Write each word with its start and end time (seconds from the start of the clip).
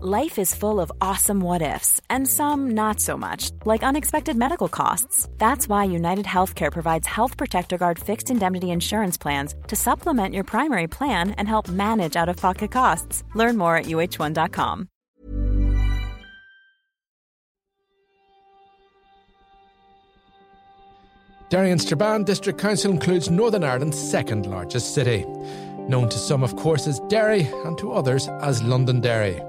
Life 0.00 0.40
is 0.40 0.52
full 0.56 0.80
of 0.80 0.90
awesome 1.00 1.38
what 1.38 1.62
ifs, 1.62 2.00
and 2.10 2.26
some 2.26 2.72
not 2.72 2.98
so 2.98 3.16
much, 3.16 3.52
like 3.64 3.84
unexpected 3.84 4.36
medical 4.36 4.68
costs. 4.68 5.28
That's 5.38 5.68
why 5.68 5.84
United 5.84 6.26
Healthcare 6.26 6.72
provides 6.72 7.06
Health 7.06 7.36
Protector 7.36 7.78
Guard 7.78 8.00
fixed 8.00 8.28
indemnity 8.28 8.72
insurance 8.72 9.16
plans 9.16 9.54
to 9.68 9.76
supplement 9.76 10.34
your 10.34 10.42
primary 10.42 10.88
plan 10.88 11.30
and 11.38 11.46
help 11.46 11.68
manage 11.68 12.16
out 12.16 12.28
of 12.28 12.36
pocket 12.36 12.72
costs. 12.72 13.22
Learn 13.34 13.56
more 13.56 13.76
at 13.76 13.84
uh1.com. 13.84 14.88
Derry 21.50 21.70
and 21.70 21.80
Strabane 21.80 22.24
District 22.24 22.58
Council 22.58 22.90
includes 22.90 23.30
Northern 23.30 23.62
Ireland's 23.62 24.10
second 24.10 24.46
largest 24.46 24.92
city, 24.92 25.24
known 25.88 26.08
to 26.08 26.18
some, 26.18 26.42
of 26.42 26.56
course, 26.56 26.88
as 26.88 26.98
Derry 27.08 27.42
and 27.64 27.78
to 27.78 27.92
others 27.92 28.26
as 28.42 28.60
Londonderry. 28.60 29.40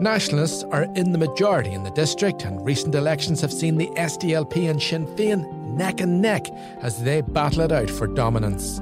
Nationalists 0.00 0.62
are 0.62 0.84
in 0.94 1.10
the 1.10 1.18
majority 1.18 1.72
in 1.72 1.82
the 1.82 1.90
district, 1.90 2.44
and 2.44 2.64
recent 2.64 2.94
elections 2.94 3.40
have 3.40 3.52
seen 3.52 3.76
the 3.76 3.88
SDLP 3.96 4.70
and 4.70 4.80
Sinn 4.80 5.08
Féin 5.08 5.52
neck 5.76 6.00
and 6.00 6.22
neck 6.22 6.46
as 6.82 7.02
they 7.02 7.20
battle 7.20 7.62
it 7.62 7.72
out 7.72 7.90
for 7.90 8.06
dominance. 8.06 8.80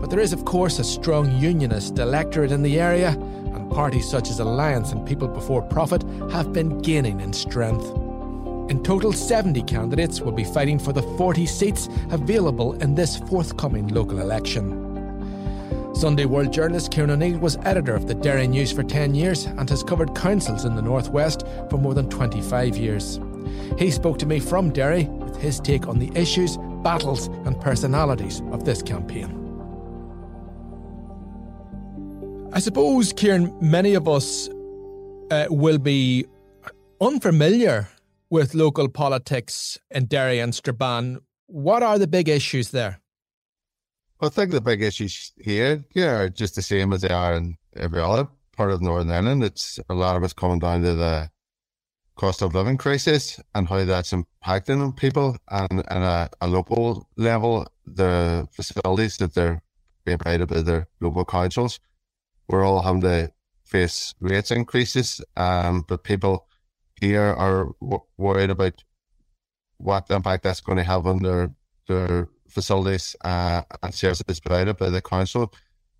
But 0.00 0.10
there 0.10 0.18
is, 0.18 0.32
of 0.32 0.44
course, 0.44 0.80
a 0.80 0.84
strong 0.84 1.30
unionist 1.38 2.00
electorate 2.00 2.50
in 2.50 2.64
the 2.64 2.80
area, 2.80 3.10
and 3.10 3.70
parties 3.70 4.10
such 4.10 4.30
as 4.30 4.40
Alliance 4.40 4.90
and 4.90 5.06
People 5.06 5.28
Before 5.28 5.62
Profit 5.62 6.02
have 6.32 6.52
been 6.52 6.80
gaining 6.80 7.20
in 7.20 7.32
strength. 7.32 7.86
In 8.68 8.82
total, 8.82 9.12
70 9.12 9.62
candidates 9.62 10.20
will 10.20 10.32
be 10.32 10.42
fighting 10.42 10.80
for 10.80 10.92
the 10.92 11.02
40 11.16 11.46
seats 11.46 11.88
available 12.10 12.72
in 12.82 12.96
this 12.96 13.16
forthcoming 13.16 13.86
local 13.86 14.18
election. 14.18 14.81
Sunday 15.94 16.24
World 16.24 16.52
journalist 16.52 16.92
Ciaran 16.92 17.10
O'Neill 17.10 17.38
was 17.38 17.58
editor 17.64 17.94
of 17.94 18.08
the 18.08 18.14
Derry 18.14 18.48
News 18.48 18.72
for 18.72 18.82
10 18.82 19.14
years 19.14 19.44
and 19.44 19.68
has 19.68 19.82
covered 19.82 20.14
councils 20.14 20.64
in 20.64 20.74
the 20.74 20.82
Northwest 20.82 21.46
for 21.68 21.76
more 21.76 21.94
than 21.94 22.08
25 22.08 22.76
years. 22.76 23.20
He 23.78 23.90
spoke 23.90 24.18
to 24.20 24.26
me 24.26 24.40
from 24.40 24.70
Derry 24.70 25.04
with 25.04 25.36
his 25.36 25.60
take 25.60 25.86
on 25.86 25.98
the 25.98 26.10
issues, 26.18 26.56
battles, 26.82 27.26
and 27.44 27.60
personalities 27.60 28.40
of 28.52 28.64
this 28.64 28.82
campaign. 28.82 29.38
I 32.52 32.58
suppose, 32.58 33.12
Ciaran, 33.12 33.54
many 33.60 33.94
of 33.94 34.08
us 34.08 34.48
uh, 35.30 35.46
will 35.50 35.78
be 35.78 36.26
unfamiliar 37.00 37.88
with 38.30 38.54
local 38.54 38.88
politics 38.88 39.78
in 39.90 40.06
Derry 40.06 40.38
and 40.38 40.54
Strabane. 40.54 41.18
What 41.46 41.82
are 41.82 41.98
the 41.98 42.08
big 42.08 42.28
issues 42.28 42.70
there? 42.70 43.01
I 44.22 44.28
think 44.28 44.52
the 44.52 44.60
big 44.60 44.82
issues 44.82 45.32
here 45.36 45.84
yeah, 45.94 46.20
are 46.20 46.28
just 46.28 46.54
the 46.54 46.62
same 46.62 46.92
as 46.92 47.00
they 47.00 47.08
are 47.08 47.34
in 47.34 47.56
every 47.74 48.00
other 48.00 48.28
part 48.56 48.70
of 48.70 48.80
Northern 48.80 49.10
Ireland. 49.10 49.42
It's 49.42 49.80
a 49.88 49.94
lot 49.94 50.14
of 50.16 50.22
it's 50.22 50.32
coming 50.32 50.60
down 50.60 50.82
to 50.82 50.94
the 50.94 51.30
cost 52.14 52.40
of 52.40 52.54
living 52.54 52.76
crisis 52.76 53.40
and 53.52 53.68
how 53.68 53.84
that's 53.84 54.12
impacting 54.12 54.80
on 54.80 54.92
people 54.92 55.36
and, 55.50 55.82
and 55.88 56.04
a, 56.04 56.30
a 56.40 56.46
local 56.46 57.08
level, 57.16 57.66
the 57.84 58.46
facilities 58.52 59.16
that 59.16 59.34
they're 59.34 59.60
being 60.04 60.18
provided 60.18 60.48
by 60.48 60.60
their 60.60 60.86
local 61.00 61.24
councils. 61.24 61.80
We're 62.46 62.64
all 62.64 62.82
having 62.82 63.00
to 63.00 63.32
face 63.64 64.14
rates 64.20 64.52
increases, 64.52 65.20
um, 65.36 65.84
but 65.88 66.04
people 66.04 66.46
here 67.00 67.22
are 67.22 67.70
w- 67.80 68.02
worried 68.18 68.50
about 68.50 68.84
what 69.78 70.10
impact 70.10 70.44
that's 70.44 70.60
going 70.60 70.78
to 70.78 70.84
have 70.84 71.06
on 71.08 71.22
their 71.24 71.52
their 71.88 72.28
facilities 72.52 73.16
uh, 73.24 73.62
and 73.82 73.94
services 73.94 74.40
provided 74.40 74.76
by 74.76 74.90
the 74.90 75.02
council. 75.02 75.52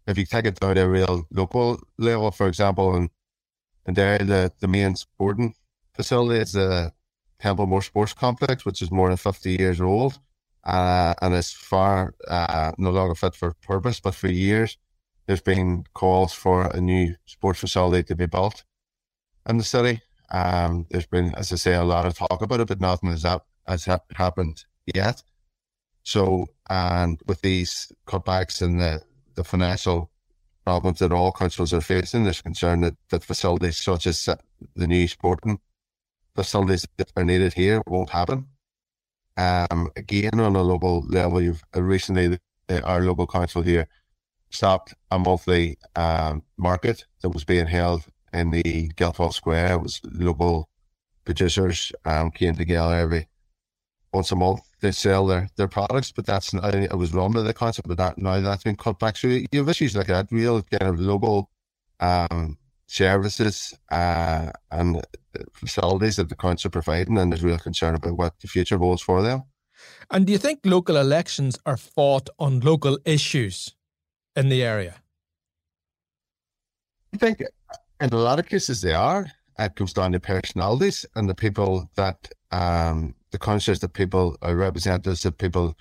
If 0.07 0.19
you 0.19 0.27
take 0.27 0.47
it 0.47 0.61
down 0.61 0.75
to 0.77 0.83
a 0.83 0.89
real 0.89 1.27
local 1.31 1.81
level, 1.99 2.31
for 2.31 2.49
example, 2.49 2.95
and 2.97 3.11
and 3.87 3.97
there 3.97 4.19
the, 4.19 4.53
the 4.61 4.69
main 4.69 4.95
sporting 4.97 5.55
facility 5.95 6.41
is 6.41 6.53
the 6.53 6.93
Templemore 7.41 7.83
Sports 7.83 8.15
Complex, 8.15 8.65
which 8.65 8.81
is 8.83 8.91
more 8.93 9.09
than 9.09 9.17
50 9.17 9.57
years 9.59 9.81
old 9.81 10.21
uh, 10.65 11.15
and 11.21 11.35
is 11.35 11.53
far 11.53 12.15
uh, 12.29 12.73
no 12.79 12.91
longer 12.91 13.15
fit 13.15 13.35
for 13.35 13.55
purpose. 13.63 14.01
But 14.01 14.15
for 14.15 14.29
years, 14.29 14.79
there's 15.27 15.43
been 15.43 15.85
calls 15.95 16.33
for 16.33 16.67
a 16.67 16.81
new 16.81 17.15
sports 17.27 17.61
facility 17.61 18.05
to 18.05 18.17
be 18.17 18.27
built 18.27 18.65
in 19.49 19.59
the 19.59 19.65
city. 19.65 20.01
Um, 20.31 20.87
there's 20.91 21.07
been, 21.07 21.35
as 21.35 21.53
I 21.53 21.57
say, 21.57 21.75
a 21.75 21.85
lot 21.85 22.07
of 22.07 22.17
talk 22.17 22.43
about 22.43 22.61
it, 22.61 22.69
but 22.69 22.81
nothing 22.81 23.11
has, 23.11 23.25
ha- 23.25 23.41
has 23.67 23.85
ha- 23.85 24.01
happened 24.15 24.65
yet. 24.95 25.23
So, 26.05 26.47
and 26.69 27.21
with 27.27 27.41
these 27.43 27.93
cutbacks 28.07 28.63
and 28.63 28.81
the, 28.81 29.03
the 29.35 29.45
financial 29.45 30.11
problems 30.65 30.99
that 30.99 31.13
all 31.13 31.33
councils 31.33 31.73
are 31.73 31.81
facing, 31.81 32.25
there's 32.25 32.43
concern 32.43 32.81
that, 32.83 32.97
that 33.11 33.25
facilities 33.25 33.79
such 33.79 34.07
as 34.07 34.29
the 34.77 34.87
new 34.87 35.07
sporting 35.09 35.59
facilities 36.35 36.87
that 36.97 37.13
are 37.17 37.25
needed 37.25 37.53
here 37.53 37.83
won't 37.87 38.11
happen. 38.11 38.47
Um, 39.37 39.91
again, 39.97 40.41
on 40.41 40.57
a 40.57 40.63
local 40.63 41.07
level, 41.07 41.41
you've 41.41 41.63
uh, 41.77 41.83
recently 41.83 42.39
our 42.85 43.03
local 43.03 43.27
council 43.27 43.63
here 43.63 43.87
stopped 44.51 44.95
a 45.11 45.19
monthly 45.19 45.79
um, 45.97 46.43
market 46.57 47.05
that 47.23 47.31
was 47.31 47.45
being 47.45 47.67
held 47.67 48.05
in 48.33 48.51
the 48.51 48.89
Guildhall 48.97 49.33
Square. 49.33 49.75
It 49.75 49.83
was 49.83 50.01
local 50.05 50.69
producers 51.25 51.93
um, 52.05 52.31
came 52.31 52.55
together 52.55 52.95
every 52.95 53.29
once 54.13 54.33
a 54.33 54.37
month 54.37 54.72
they 54.83 54.93
sell 54.93 55.27
their, 55.27 55.49
their 55.57 55.69
products, 55.69 56.13
but 56.13 56.27
that's 56.27 56.53
not, 56.53 56.75
it 56.75 56.97
was 56.97 57.15
wrong 57.15 57.33
by 57.33 57.41
the 57.41 57.55
concept, 57.55 57.89
but 57.89 57.97
that 57.97 58.19
now 58.19 58.41
that's 58.41 58.65
been 58.65 58.77
cut 58.77 58.99
back. 58.99 59.17
So 59.17 59.29
you 59.29 59.47
have 59.55 59.69
issues 59.69 59.97
like 59.97 60.09
that, 60.09 60.27
real 60.31 60.61
kind 60.63 60.91
of 60.93 61.01
local 61.01 61.49
um, 62.01 62.59
services 62.87 63.75
uh, 63.91 64.51
and 64.71 65.03
facilities 65.55 66.17
that 66.17 66.29
the 66.29 66.37
council 66.37 66.69
are 66.69 66.73
providing, 66.73 67.17
and 67.17 67.33
there's 67.33 67.43
real 67.43 67.59
concern 67.59 67.95
about 67.95 68.19
what 68.19 68.39
the 68.41 68.49
future 68.49 68.77
holds 68.77 69.01
for 69.01 69.23
them. 69.23 69.45
And 70.11 70.27
do 70.27 70.33
you 70.33 70.39
think 70.39 70.61
local 70.65 70.97
elections 70.97 71.59
are 71.65 71.79
fought 71.79 72.29
on 72.39 72.61
local 72.61 72.99
issues 73.05 73.75
in 74.37 74.51
the 74.51 74.63
area? 74.63 74.97
I 77.15 77.17
think 77.17 77.43
in 78.01 78.11
a 78.13 78.17
lot 78.17 78.39
of 78.39 78.49
cases 78.49 78.83
they 78.83 78.95
are. 78.95 79.31
It 79.59 79.77
comes 79.77 79.93
down 79.93 80.13
to 80.13 80.21
personalities 80.21 81.05
and 81.15 81.29
the 81.29 81.35
people 81.35 81.91
that 81.97 82.17
um, 82.51 83.15
the 83.33 83.39
conscious 83.39 83.81
that 83.81 83.95
people 83.95 84.37
are 84.43 84.55
representatives 84.55 85.23
that 85.23 85.39
people 85.39 85.77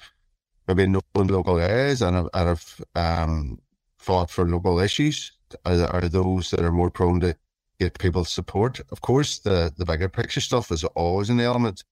maybe 0.68 0.88
know 0.88 1.02
in 1.16 1.28
local 1.28 1.60
areas 1.60 2.02
and 2.02 2.16
have, 2.16 2.30
and 2.34 2.48
have 2.48 2.82
um, 2.96 3.60
fought 3.98 4.32
for 4.32 4.48
local 4.48 4.80
issues 4.80 5.32
are, 5.66 5.86
are 5.88 6.10
those 6.10 6.50
that 6.52 6.62
are 6.62 6.72
more 6.72 6.90
prone 6.90 7.20
to 7.20 7.36
get 7.80 8.00
people's 8.00 8.32
support. 8.32 8.80
Of 8.92 9.02
course, 9.02 9.40
the, 9.40 9.74
the 9.78 9.86
bigger 9.86 10.10
picture 10.10 10.42
stuff 10.42 10.72
is 10.72 10.84
always 10.84 11.30
an 11.30 11.40
element 11.40 11.84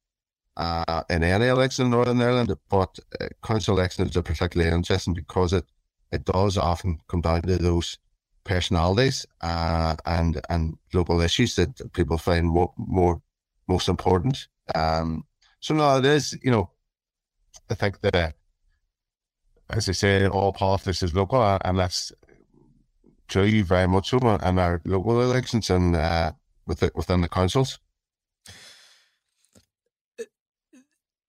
uh, 0.58 1.04
in 1.10 1.24
any 1.24 1.48
election 1.48 1.86
in 1.86 1.92
Northern 1.92 2.22
Ireland, 2.22 2.54
but 2.70 3.00
uh, 3.20 3.28
council 3.44 3.78
elections 3.78 4.16
are 4.18 4.22
particularly 4.22 4.72
interesting 4.72 5.14
because 5.14 5.54
it, 5.54 5.66
it 6.12 6.26
does 6.26 6.58
often 6.58 7.00
come 7.08 7.22
down 7.22 7.42
to 7.44 7.58
those 7.58 7.98
personalities 8.44 9.26
uh, 9.42 9.96
and 10.06 10.42
and 10.50 10.78
local 10.94 11.22
issues 11.22 11.56
that 11.56 11.94
people 11.94 12.18
find 12.18 12.48
more, 12.48 12.74
more 12.78 13.22
most 13.68 13.88
important. 13.88 14.48
Um, 14.76 15.24
so 15.60 15.74
no, 15.74 15.98
is, 15.98 16.38
you 16.42 16.52
know, 16.52 16.70
I 17.70 17.76
think 17.76 18.02
that, 18.02 18.36
as 19.70 19.90
I 19.90 19.92
say, 19.92 20.28
all 20.28 20.54
politics 20.54 21.04
is 21.04 21.14
local, 21.14 21.42
uh, 21.42 21.60
and 21.64 21.78
that's 21.78 22.12
true 23.28 23.64
very 23.64 23.88
much 23.88 24.10
so 24.10 24.18
in 24.18 24.60
our 24.60 24.82
local 24.86 25.22
elections 25.22 25.70
and 25.70 25.96
uh, 25.96 26.32
within 26.66 27.22
the 27.22 27.30
councils. 27.30 27.80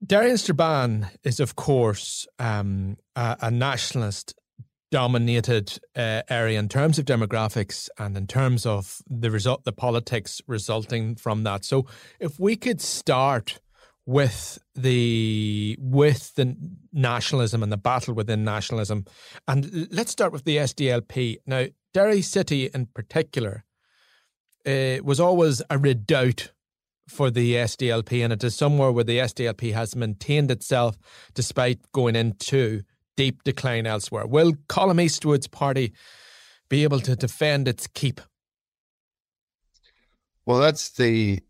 Derry 0.04 0.30
and 0.30 0.40
Strabane 0.40 1.10
is, 1.24 1.40
of 1.40 1.56
course, 1.56 2.26
um, 2.38 2.96
a, 3.14 3.36
a, 3.42 3.50
nationalist 3.50 4.34
dominated 4.90 5.78
uh, 5.94 6.22
area 6.30 6.58
in 6.58 6.68
terms 6.70 6.98
of 6.98 7.04
demographics 7.04 7.88
and 7.98 8.16
in 8.16 8.26
terms 8.26 8.64
of 8.64 9.02
the 9.08 9.30
result, 9.30 9.64
the 9.64 9.72
politics 9.72 10.40
resulting 10.46 11.16
from 11.16 11.44
that. 11.44 11.64
So, 11.66 11.86
if 12.18 12.40
we 12.40 12.56
could 12.56 12.80
start 12.80 13.60
with 14.10 14.58
the 14.74 15.76
with 15.78 16.34
the 16.34 16.56
nationalism 16.92 17.62
and 17.62 17.70
the 17.70 17.76
battle 17.76 18.12
within 18.12 18.42
nationalism. 18.42 19.04
And 19.46 19.86
let's 19.92 20.10
start 20.10 20.32
with 20.32 20.42
the 20.42 20.56
SDLP. 20.56 21.36
Now, 21.46 21.66
Derry 21.94 22.20
City 22.20 22.68
in 22.74 22.86
particular 22.86 23.64
uh, 24.66 24.96
was 25.04 25.20
always 25.20 25.62
a 25.70 25.78
redoubt 25.78 26.50
for 27.06 27.30
the 27.30 27.54
SDLP, 27.54 28.24
and 28.24 28.32
it 28.32 28.42
is 28.42 28.56
somewhere 28.56 28.90
where 28.90 29.04
the 29.04 29.18
SDLP 29.18 29.74
has 29.74 29.94
maintained 29.94 30.50
itself 30.50 30.98
despite 31.34 31.78
going 31.92 32.16
into 32.16 32.82
deep 33.16 33.44
decline 33.44 33.86
elsewhere. 33.86 34.26
Will 34.26 34.54
Colm 34.68 35.00
Eastwood's 35.00 35.46
party 35.46 35.92
be 36.68 36.82
able 36.82 36.98
to 37.00 37.14
defend 37.14 37.68
its 37.68 37.86
keep? 37.86 38.20
Well, 40.46 40.58
that's 40.58 40.90
the 40.90 41.42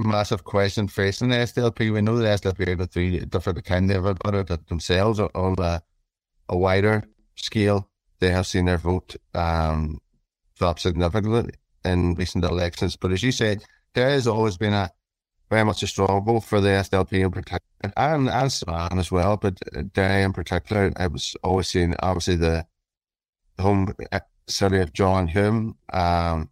massive 0.00 0.44
question 0.44 0.88
facing 0.88 1.28
the 1.28 1.36
SDLP. 1.36 1.92
We 1.92 2.00
know 2.00 2.16
the 2.16 2.24
SDLP 2.24 2.80
are 2.80 2.86
three 2.86 3.20
different 3.20 3.64
kind 3.64 3.90
of 3.90 4.06
about 4.06 4.50
it 4.50 4.66
themselves 4.68 5.20
on 5.20 5.56
a, 5.58 5.82
a 6.48 6.56
wider 6.56 7.04
scale. 7.36 7.88
They 8.18 8.30
have 8.30 8.46
seen 8.46 8.66
their 8.66 8.78
vote 8.78 9.16
um, 9.34 9.98
drop 10.56 10.78
significantly 10.78 11.52
in 11.84 12.14
recent 12.14 12.44
elections. 12.44 12.96
But 12.96 13.12
as 13.12 13.22
you 13.22 13.32
said, 13.32 13.64
there 13.94 14.10
has 14.10 14.26
always 14.26 14.56
been 14.56 14.74
a 14.74 14.90
very 15.50 15.64
much 15.64 15.82
a 15.82 15.86
struggle 15.86 16.40
for 16.40 16.60
the 16.60 16.68
SDLP 16.68 17.24
in 17.24 17.30
particular, 17.30 17.60
and, 17.96 18.28
and 18.28 18.52
Strabane 18.52 18.98
as 18.98 19.10
well, 19.10 19.36
but 19.36 19.58
Derry 19.92 20.22
in 20.22 20.32
particular, 20.32 20.92
I 20.96 21.08
was 21.08 21.34
always 21.42 21.68
seeing 21.68 21.94
obviously 22.00 22.36
the, 22.36 22.66
the 23.56 23.62
home 23.62 23.92
uh, 24.12 24.20
city 24.46 24.78
of 24.78 24.92
John 24.92 25.26
Hume. 25.26 25.76
Um, 25.92 26.50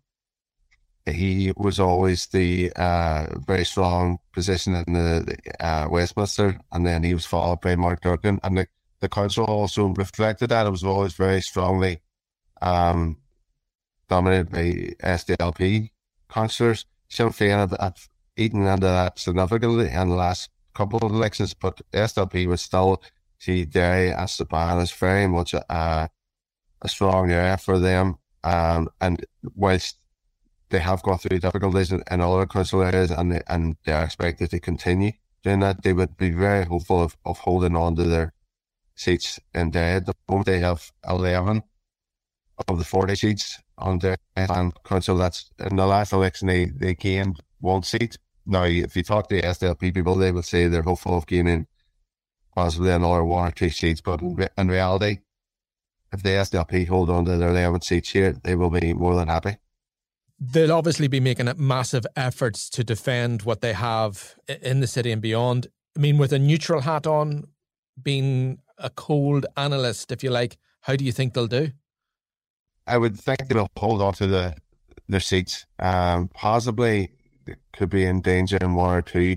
he 1.13 1.53
was 1.57 1.79
always 1.81 2.27
the 2.27 2.73
uh, 2.77 3.27
very 3.47 3.65
strong 3.65 4.19
position 4.33 4.75
in 4.75 4.93
the 4.93 5.37
uh, 5.61 5.89
Westminster, 5.91 6.59
and 6.73 6.87
then 6.87 7.03
he 7.03 7.15
was 7.15 7.27
followed 7.27 7.61
by 7.61 7.77
Mark 7.77 8.03
Durkan, 8.03 8.39
and 8.43 8.59
the, 8.59 8.67
the 9.01 9.09
council 9.09 9.45
also 9.45 9.89
reflected 9.89 10.49
that. 10.51 10.67
It 10.67 10.71
was 10.71 10.85
always 10.85 11.15
very 11.15 11.41
strongly 11.41 12.01
um, 12.63 13.19
dominated 14.09 14.51
by 14.51 14.95
SDLP 15.07 15.91
councillors. 16.29 16.87
Sinn 17.09 17.29
Féin 17.29 17.59
had, 17.59 17.81
had 17.81 17.97
eaten 18.37 18.67
into 18.67 18.87
that 18.87 19.19
significantly 19.19 19.91
in 19.91 20.09
the 20.09 20.15
last 20.15 20.51
couple 20.75 20.99
of 21.01 21.13
elections, 21.13 21.55
but 21.55 21.81
SDLP 21.93 22.47
was 22.47 22.61
still 22.61 23.03
see 23.39 23.65
Derry 23.65 24.13
as 24.13 24.37
the 24.37 24.79
is 24.83 24.93
very 24.93 25.27
much 25.27 25.55
a, 25.55 26.11
a 26.83 26.89
strong 26.89 27.31
area 27.31 27.57
for 27.57 27.79
them. 27.79 28.17
Um, 28.45 28.89
and 29.01 29.25
whilst 29.55 29.98
they 30.71 30.79
have 30.79 31.03
gone 31.03 31.19
through 31.19 31.39
difficulties 31.39 31.93
in, 31.93 32.03
in 32.11 32.21
other 32.21 32.47
council 32.47 32.83
areas 32.83 33.11
and 33.11 33.33
they, 33.33 33.43
and 33.49 33.77
they're 33.85 34.05
expected 34.05 34.51
to 34.51 34.61
continue 34.61 35.13
doing 35.43 35.61
that, 35.61 35.83
they 35.83 35.93
would 35.93 36.17
be 36.17 36.31
very 36.31 36.65
hopeful 36.65 37.03
of, 37.03 37.17
of 37.25 37.39
holding 37.39 37.77
on 37.77 37.97
to 37.97 38.05
their 38.05 38.33
seats 38.95 39.39
in 39.55 39.71
Derry. 39.71 39.97
At 39.97 40.07
the 40.07 40.15
moment, 40.29 40.47
they 40.47 40.59
have 40.61 40.91
11 41.09 41.63
of 42.67 42.79
the 42.79 42.85
40 42.85 43.15
seats 43.15 43.61
on 43.77 43.99
their 43.99 44.17
council. 44.85 45.17
That's 45.17 45.51
in 45.59 45.77
the 45.77 45.87
last 45.87 46.13
election, 46.13 46.49
they, 46.49 46.67
they 46.67 46.95
gained 46.95 47.41
one 47.61 47.83
seat. 47.83 48.19
Now, 48.47 48.65
if 48.65 48.97
you 48.97 49.03
talk 49.03 49.29
to 49.29 49.41
SDLP 49.41 49.95
people, 49.95 50.17
they 50.17 50.33
will 50.33 50.43
say 50.43 50.67
they're 50.67 50.83
hopeful 50.83 51.19
of 51.19 51.27
gaining 51.27 51.67
possibly 52.55 52.91
another 52.91 53.25
one 53.25 53.49
or 53.49 53.51
two 53.53 53.71
seats. 53.71 54.01
But 54.01 54.21
in 54.23 54.69
reality, 54.69 55.19
if 56.13 56.23
the 56.23 56.31
SDLP 56.31 56.89
hold 56.89 57.11
on 57.11 57.27
to 57.27 57.37
their 57.37 57.51
11 57.51 57.83
seats 57.83 58.11
here, 58.11 58.33
they 58.33 58.57
will 58.57 58.71
be 58.71 58.93
more 58.95 59.15
than 59.15 59.29
happy. 59.29 59.59
They'll 60.41 60.73
obviously 60.73 61.09
be 61.09 61.21
making 61.21 61.51
massive 61.57 62.07
efforts 62.15 62.71
to 62.71 62.85
defend 62.85 63.43
what 63.43 63.61
they 63.61 63.73
have 63.73 64.37
in 64.63 64.81
the 64.81 64.87
city 64.87 65.11
and 65.11 65.21
beyond. 65.21 65.67
I 65.97 66.01
mean, 66.01 66.17
with 66.17 66.33
a 66.33 66.39
neutral 66.39 66.83
hat 66.83 67.07
on, 67.07 67.45
being 68.01 68.59
a 68.79 68.91
cold 68.91 69.47
analyst, 69.57 70.13
if 70.13 70.23
you 70.23 70.31
like, 70.31 70.57
how 70.83 70.95
do 70.95 71.05
you 71.05 71.11
think 71.11 71.35
they'll 71.35 71.49
do? 71.49 71.73
I 72.87 72.99
would 72.99 73.19
think 73.19 73.49
they'll 73.49 73.69
hold 73.77 74.01
on 74.01 74.15
to 74.15 74.27
the 74.27 74.55
their 75.09 75.21
seats. 75.21 75.67
Um, 75.79 76.29
possibly 76.29 77.11
could 77.73 77.91
be 77.91 78.05
in 78.05 78.21
danger 78.21 78.59
in 78.61 78.75
one 78.75 78.95
or 78.95 79.03
two 79.03 79.37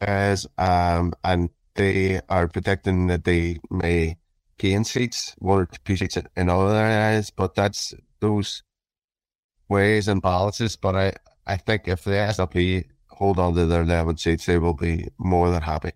areas. 0.00 0.46
Um, 0.58 1.12
and 1.24 1.50
they 1.74 2.20
are 2.28 2.48
predicting 2.48 3.06
that 3.06 3.24
they 3.24 3.58
may 3.70 4.18
gain 4.58 4.84
seats, 4.84 5.34
one 5.38 5.60
or 5.60 5.68
two 5.84 5.96
seats 5.96 6.18
in 6.36 6.48
other 6.48 6.74
areas. 6.76 7.30
But 7.30 7.54
that's 7.54 7.94
those 8.20 8.62
ways 9.72 10.06
and 10.06 10.22
balances. 10.22 10.76
But 10.76 10.94
I, 10.94 11.12
I 11.46 11.56
think 11.56 11.88
if 11.88 12.04
the 12.04 12.12
SDLP 12.12 12.84
hold 13.08 13.38
on 13.38 13.54
to 13.54 13.66
their 13.66 13.82
11 13.82 14.18
seats, 14.18 14.46
they 14.46 14.58
will 14.58 14.74
be 14.74 15.08
more 15.18 15.50
than 15.50 15.62
happy. 15.62 15.92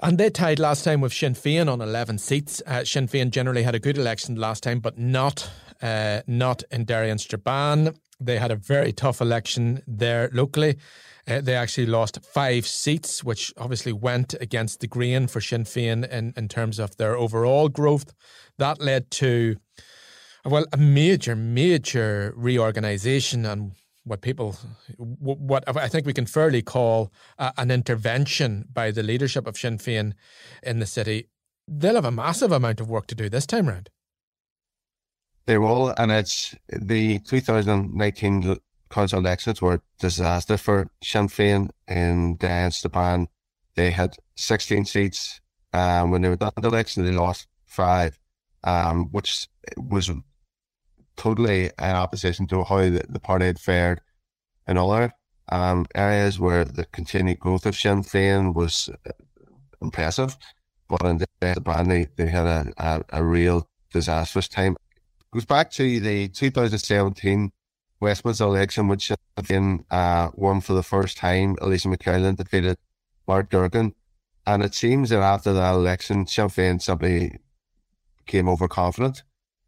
And 0.00 0.18
they 0.18 0.30
tied 0.30 0.58
last 0.58 0.84
time 0.84 1.00
with 1.00 1.12
Sinn 1.12 1.34
Féin 1.34 1.72
on 1.72 1.80
11 1.80 2.18
seats. 2.18 2.60
Uh, 2.66 2.84
Sinn 2.84 3.06
Féin 3.06 3.30
generally 3.30 3.62
had 3.62 3.74
a 3.74 3.78
good 3.78 3.96
election 3.96 4.34
last 4.34 4.62
time, 4.62 4.80
but 4.80 4.98
not 4.98 5.50
uh, 5.80 6.22
not 6.26 6.62
in 6.70 6.84
Derry 6.84 7.10
and 7.10 7.20
Strabane. 7.20 7.94
They 8.20 8.38
had 8.38 8.50
a 8.50 8.56
very 8.56 8.92
tough 8.92 9.20
election 9.20 9.82
there 9.86 10.30
locally. 10.32 10.76
Uh, 11.28 11.40
they 11.40 11.54
actually 11.54 11.86
lost 11.86 12.18
five 12.24 12.66
seats, 12.66 13.22
which 13.22 13.52
obviously 13.56 13.92
went 13.92 14.34
against 14.40 14.80
the 14.80 14.88
grain 14.88 15.28
for 15.28 15.40
Sinn 15.40 15.64
Féin 15.64 16.08
in, 16.08 16.32
in 16.36 16.48
terms 16.48 16.78
of 16.78 16.96
their 16.96 17.16
overall 17.16 17.68
growth. 17.68 18.12
That 18.58 18.80
led 18.80 19.10
to, 19.12 19.56
well, 20.44 20.66
a 20.72 20.76
major, 20.76 21.36
major 21.36 22.32
reorganisation 22.36 23.46
and 23.46 23.72
what 24.04 24.20
people, 24.20 24.56
what 24.98 25.64
I 25.76 25.88
think 25.88 26.06
we 26.06 26.12
can 26.12 26.26
fairly 26.26 26.62
call 26.62 27.12
an 27.38 27.70
intervention 27.70 28.66
by 28.72 28.90
the 28.90 29.02
leadership 29.02 29.46
of 29.46 29.56
Sinn 29.56 29.78
Féin 29.78 30.14
in 30.62 30.80
the 30.80 30.86
city. 30.86 31.28
They'll 31.68 31.94
have 31.94 32.04
a 32.04 32.10
massive 32.10 32.50
amount 32.50 32.80
of 32.80 32.90
work 32.90 33.06
to 33.08 33.14
do 33.14 33.28
this 33.28 33.46
time 33.46 33.68
round. 33.68 33.90
They 35.46 35.58
will, 35.58 35.94
and 35.96 36.10
it's 36.10 36.54
the 36.68 37.20
2019 37.20 38.56
council 38.90 39.18
elections 39.18 39.62
were 39.62 39.74
a 39.74 39.80
disaster 39.98 40.56
for 40.56 40.88
Sinn 41.02 41.28
Féin 41.28 41.70
in 41.88 42.36
Strabane. 42.70 43.28
They 43.74 43.90
had 43.90 44.16
16 44.36 44.84
seats. 44.84 45.40
Um, 45.72 46.10
when 46.10 46.20
they 46.20 46.28
were 46.28 46.36
done 46.36 46.52
the 46.56 46.68
election, 46.68 47.04
they 47.04 47.12
lost 47.12 47.46
five, 47.64 48.18
um, 48.62 49.08
which 49.10 49.48
was 49.76 50.10
totally 51.16 51.66
in 51.66 51.72
opposition 51.78 52.46
to 52.48 52.64
how 52.64 52.78
the, 52.78 53.04
the 53.08 53.20
party 53.20 53.46
had 53.46 53.58
fared 53.58 54.00
in 54.66 54.78
other 54.78 55.12
um, 55.48 55.86
areas 55.94 56.38
where 56.38 56.64
the 56.64 56.84
continued 56.86 57.38
growth 57.38 57.66
of 57.66 57.76
Sinn 57.76 58.02
Féin 58.02 58.54
was 58.54 58.88
uh, 59.06 59.12
impressive. 59.80 60.36
But 60.88 61.04
in 61.04 61.18
the 61.18 61.60
band, 61.60 61.90
they, 61.90 62.06
they 62.16 62.26
had 62.26 62.46
a, 62.46 62.72
a, 62.78 63.04
a 63.20 63.24
real 63.24 63.68
disastrous 63.92 64.48
time. 64.48 64.76
It 65.20 65.34
goes 65.34 65.44
back 65.44 65.70
to 65.72 66.00
the 66.00 66.28
2017 66.28 67.50
Westminster 68.00 68.44
election, 68.44 68.88
which 68.88 69.12
Féin 69.38 69.84
uh, 69.90 70.30
won 70.34 70.60
for 70.60 70.74
the 70.74 70.82
first 70.82 71.16
time. 71.16 71.56
Elisha 71.62 71.88
McCallion 71.88 72.36
defeated 72.36 72.76
Mark 73.26 73.50
Durkan. 73.50 73.94
And 74.46 74.62
it 74.64 74.74
seems 74.74 75.10
that 75.10 75.20
after 75.20 75.52
that 75.52 75.74
election, 75.74 76.26
Sinn 76.26 76.48
Féin 76.48 76.82
simply 76.82 77.38
became 78.24 78.48
overconfident. 78.48 79.22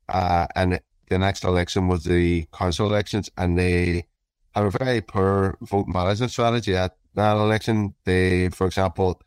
Uh, 0.08 0.46
and 0.56 0.80
the 1.08 1.18
next 1.18 1.44
election 1.44 1.88
was 1.88 2.04
the 2.04 2.46
council 2.52 2.86
elections, 2.86 3.30
and 3.36 3.58
they 3.58 4.06
had 4.54 4.64
a 4.64 4.70
very 4.70 5.00
poor 5.00 5.56
vote 5.60 5.86
management 5.88 6.32
strategy 6.32 6.76
at 6.76 6.96
that 7.14 7.36
election. 7.36 7.94
They, 8.04 8.48
for 8.50 8.66
example, 8.66 9.20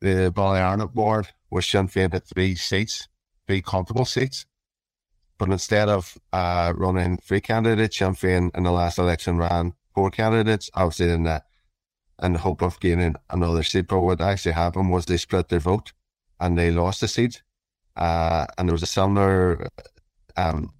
the 0.00 0.32
Ballyarnett 0.34 0.94
board 0.94 1.28
was 1.50 1.66
Sinn 1.66 1.88
Féin 1.88 2.22
three 2.24 2.54
seats, 2.54 3.08
three 3.46 3.62
comfortable 3.62 4.04
seats. 4.04 4.46
But 5.38 5.50
instead 5.50 5.88
of 5.88 6.18
uh, 6.32 6.72
running 6.76 7.18
three 7.18 7.40
candidates, 7.40 7.98
Sinn 7.98 8.14
Féin 8.14 8.56
in 8.56 8.64
the 8.64 8.72
last 8.72 8.98
election 8.98 9.38
ran 9.38 9.74
four 9.94 10.10
candidates, 10.10 10.70
obviously 10.74 11.10
in 11.10 11.24
the, 11.24 11.42
in 12.22 12.32
the 12.34 12.38
hope 12.40 12.62
of 12.62 12.80
gaining 12.80 13.14
another 13.30 13.62
seat. 13.62 13.86
But 13.88 14.00
what 14.00 14.20
actually 14.20 14.52
happened 14.52 14.90
was 14.90 15.06
they 15.06 15.16
split 15.16 15.48
their 15.48 15.60
vote 15.60 15.92
and 16.40 16.56
they 16.56 16.70
lost 16.70 17.00
the 17.00 17.08
seat. 17.08 17.42
Uh, 17.96 18.46
and 18.56 18.68
there 18.68 18.74
was 18.74 18.82
a 18.82 18.86
similar 18.86 19.68
um, 20.36 20.72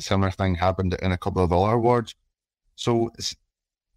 similar 0.00 0.30
thing 0.30 0.54
happened 0.56 0.94
in 1.02 1.12
a 1.12 1.18
couple 1.18 1.42
of 1.42 1.52
other 1.52 1.78
wards. 1.78 2.14
So 2.76 3.10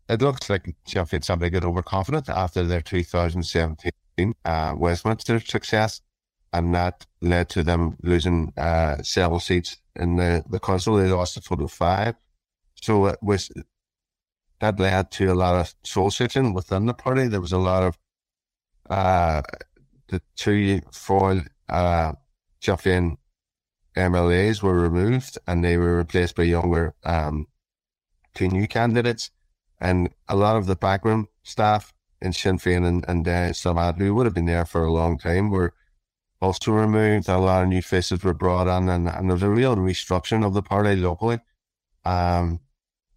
it 0.10 0.22
looks 0.22 0.50
like 0.50 0.76
Sinn 0.86 1.06
Féin 1.06 1.24
somebody 1.24 1.50
got 1.50 1.66
overconfident 1.66 2.30
after 2.30 2.64
their 2.64 2.82
2017 2.82 4.34
uh, 4.46 4.74
Westminster 4.78 5.40
success, 5.40 6.02
and 6.54 6.74
that 6.76 7.06
led 7.22 7.50
to 7.50 7.64
them 7.64 7.98
losing 8.04 8.54
uh, 8.58 9.02
several 9.02 9.40
seats 9.40 9.78
in 9.96 10.18
the, 10.18 10.44
the 10.50 10.60
council. 10.60 10.96
They 10.96 11.10
lost 11.10 11.38
a 11.38 11.42
total 11.42 11.66
of 11.66 11.72
five. 11.72 12.16
So 12.82 13.08
it 13.08 13.20
was 13.22 13.52
that 14.60 14.80
led 14.80 15.12
to 15.12 15.32
a 15.32 15.34
lot 15.34 15.56
of 15.56 15.74
soul 15.84 16.12
searching 16.12 16.54
within 16.54 16.86
the 16.86 16.94
party. 16.94 17.28
There 17.28 17.42
was 17.42 17.52
a 17.52 17.58
lot 17.58 17.84
of 17.84 17.98
uh, 18.90 19.42
the 20.08 20.22
two 20.36 20.82
Foyle 20.92 21.42
uh, 21.68 22.14
Sinn 22.62 22.76
Féin 22.76 23.18
MLAs 23.96 24.62
were 24.64 24.80
removed 24.80 25.38
and 25.48 25.64
they 25.64 25.78
were 25.78 25.98
replaced 25.98 26.36
by 26.36 26.44
younger, 26.44 26.96
um, 27.04 27.48
two 28.36 28.48
new 28.50 28.68
candidates. 28.68 29.32
And 29.80 30.10
a 30.30 30.36
lot 30.36 30.58
of 30.58 30.68
the 30.68 30.76
backroom 30.76 31.28
staff 31.44 31.94
in 32.22 32.34
Sinn 32.34 32.60
Féin 32.60 32.88
and, 32.88 33.06
and 33.08 33.28
uh, 33.28 33.50
Samad, 33.52 33.98
who 33.98 34.16
would 34.16 34.26
have 34.26 34.36
been 34.36 34.46
there 34.46 34.66
for 34.66 34.84
a 34.86 34.92
long 34.94 35.18
time, 35.18 35.50
were 35.52 35.74
also 36.42 36.72
removed. 36.72 37.30
A 37.30 37.38
lot 37.38 37.64
of 37.64 37.70
new 37.70 37.82
faces 37.82 38.24
were 38.24 38.34
brought 38.34 38.68
in, 38.68 38.90
and, 38.90 39.08
and 39.10 39.32
a 39.32 39.36
real 39.50 39.76
restructuring 39.76 40.46
of 40.46 40.54
the 40.54 40.64
party 40.64 40.96
locally. 40.96 41.40
Um, 42.06 42.62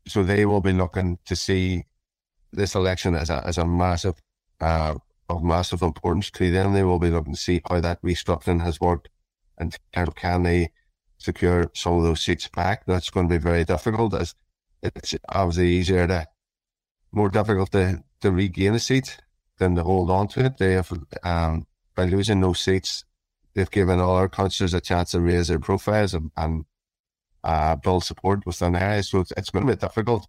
so 0.07 0.23
they 0.23 0.47
will 0.47 0.61
be 0.61 0.73
looking 0.73 1.19
to 1.27 1.37
see 1.37 1.85
this 2.53 2.75
election 2.75 3.15
as 3.15 3.31
a 3.31 3.43
as 3.47 3.59
a 3.59 3.67
massive 3.67 4.17
uh, 4.61 4.95
of 5.29 5.45
massive 5.45 5.83
importance 5.83 6.31
to 6.33 6.51
them. 6.51 6.73
They 6.75 6.85
will 6.85 6.99
be 6.99 7.11
looking 7.11 7.35
to 7.35 7.41
see 7.41 7.63
how 7.69 7.81
that 7.81 8.03
restructuring 8.03 8.63
has 8.63 8.81
worked 8.81 9.09
and 9.59 9.77
can 10.15 10.43
they 10.43 10.71
secure 11.19 11.71
some 11.75 11.95
of 11.95 12.05
those 12.05 12.21
seats 12.21 12.49
back. 12.49 12.87
That's 12.87 13.11
going 13.11 13.29
to 13.29 13.35
be 13.35 13.43
very 13.43 13.65
difficult 13.65 14.15
as 14.15 14.35
it's 14.83 15.15
obviously 15.29 15.69
easier 15.71 16.07
to 16.07 16.27
more 17.11 17.29
difficult 17.29 17.73
to, 17.73 18.03
to 18.21 18.31
regain 18.31 18.75
a 18.75 18.79
seat 18.79 19.19
than 19.59 19.75
to 19.75 19.83
hold 19.83 20.11
on 20.11 20.29
to 20.29 20.45
it. 20.47 20.59
They 20.59 20.75
have 20.75 20.93
um, 21.25 21.67
by 21.97 22.05
losing 22.05 22.41
those 22.41 22.61
seats, 22.61 23.05
they've 23.55 23.71
given 23.71 23.99
all 23.99 24.15
our 24.17 24.29
councillors 24.29 24.75
a 24.75 24.81
chance 24.81 25.11
to 25.11 25.21
raise 25.21 25.49
their 25.49 25.59
profiles 25.59 26.15
and, 26.15 26.31
and 26.37 26.65
uh, 27.43 27.75
build 27.77 28.05
support 28.05 28.47
within 28.47 28.77
areas. 28.77 29.11
So 29.11 29.21
it's, 29.21 29.33
it's 29.37 29.51
going 29.51 29.67
to 29.67 29.73
be 29.75 29.81
difficult 29.81 30.29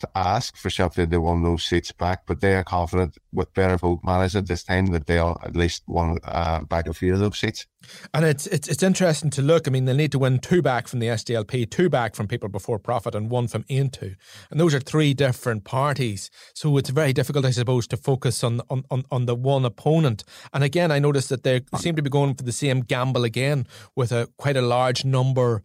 to 0.00 0.08
ask 0.14 0.56
for 0.56 0.70
something 0.70 1.08
they 1.08 1.18
want 1.18 1.44
those 1.44 1.64
seats 1.64 1.92
back, 1.92 2.26
but 2.26 2.40
they 2.40 2.54
are 2.54 2.64
confident 2.64 3.16
with 3.32 3.52
better 3.54 3.76
vote 3.76 4.00
management 4.02 4.48
this 4.48 4.64
time 4.64 4.86
that 4.86 5.06
they'll 5.06 5.40
at 5.42 5.56
least 5.56 5.82
want 5.86 6.20
uh, 6.24 6.60
back 6.62 6.86
a 6.86 6.94
few 6.94 7.12
of 7.14 7.20
those 7.20 7.38
seats. 7.38 7.66
And 8.12 8.24
it's, 8.24 8.46
it's 8.48 8.68
it's 8.68 8.82
interesting 8.82 9.30
to 9.30 9.42
look. 9.42 9.68
I 9.68 9.70
mean, 9.70 9.84
they 9.84 9.94
need 9.94 10.12
to 10.12 10.18
win 10.18 10.40
two 10.40 10.62
back 10.62 10.88
from 10.88 10.98
the 10.98 11.06
SDLP, 11.06 11.70
two 11.70 11.88
back 11.88 12.16
from 12.16 12.26
People 12.26 12.48
Before 12.48 12.78
Profit, 12.78 13.14
and 13.14 13.30
one 13.30 13.46
from 13.46 13.62
Aontú, 13.64 14.16
And 14.50 14.58
those 14.58 14.74
are 14.74 14.80
three 14.80 15.14
different 15.14 15.64
parties. 15.64 16.30
So 16.54 16.76
it's 16.76 16.90
very 16.90 17.12
difficult, 17.12 17.44
I 17.44 17.50
suppose, 17.50 17.86
to 17.88 17.96
focus 17.96 18.42
on 18.42 18.60
on, 18.68 18.84
on, 18.90 19.04
on 19.10 19.26
the 19.26 19.34
one 19.34 19.64
opponent. 19.64 20.24
And 20.52 20.64
again, 20.64 20.90
I 20.90 20.98
noticed 20.98 21.28
that 21.28 21.44
they 21.44 21.62
seem 21.76 21.94
to 21.96 22.02
be 22.02 22.10
going 22.10 22.34
for 22.34 22.42
the 22.42 22.52
same 22.52 22.80
gamble 22.80 23.24
again 23.24 23.66
with 23.94 24.12
a 24.12 24.28
quite 24.36 24.56
a 24.56 24.62
large 24.62 25.04
number 25.04 25.62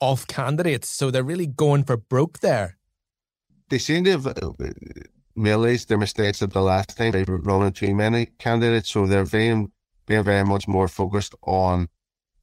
of 0.00 0.26
candidates. 0.26 0.88
So 0.88 1.10
they're 1.10 1.22
really 1.22 1.46
going 1.46 1.84
for 1.84 1.96
broke 1.96 2.40
there 2.40 2.76
they 3.68 3.78
seem 3.78 4.04
to 4.04 4.12
have 4.12 4.26
uh, 4.26 4.32
realised 5.34 5.88
their 5.88 5.98
mistakes 5.98 6.42
of 6.42 6.52
the 6.52 6.60
last 6.60 6.96
time. 6.96 7.12
They 7.12 7.24
were 7.24 7.38
running 7.38 7.72
too 7.72 7.94
many 7.94 8.26
candidates, 8.38 8.90
so 8.90 9.06
they're 9.06 9.24
being, 9.24 9.72
being 10.06 10.24
very 10.24 10.44
much 10.44 10.68
more 10.68 10.88
focused 10.88 11.34
on 11.42 11.88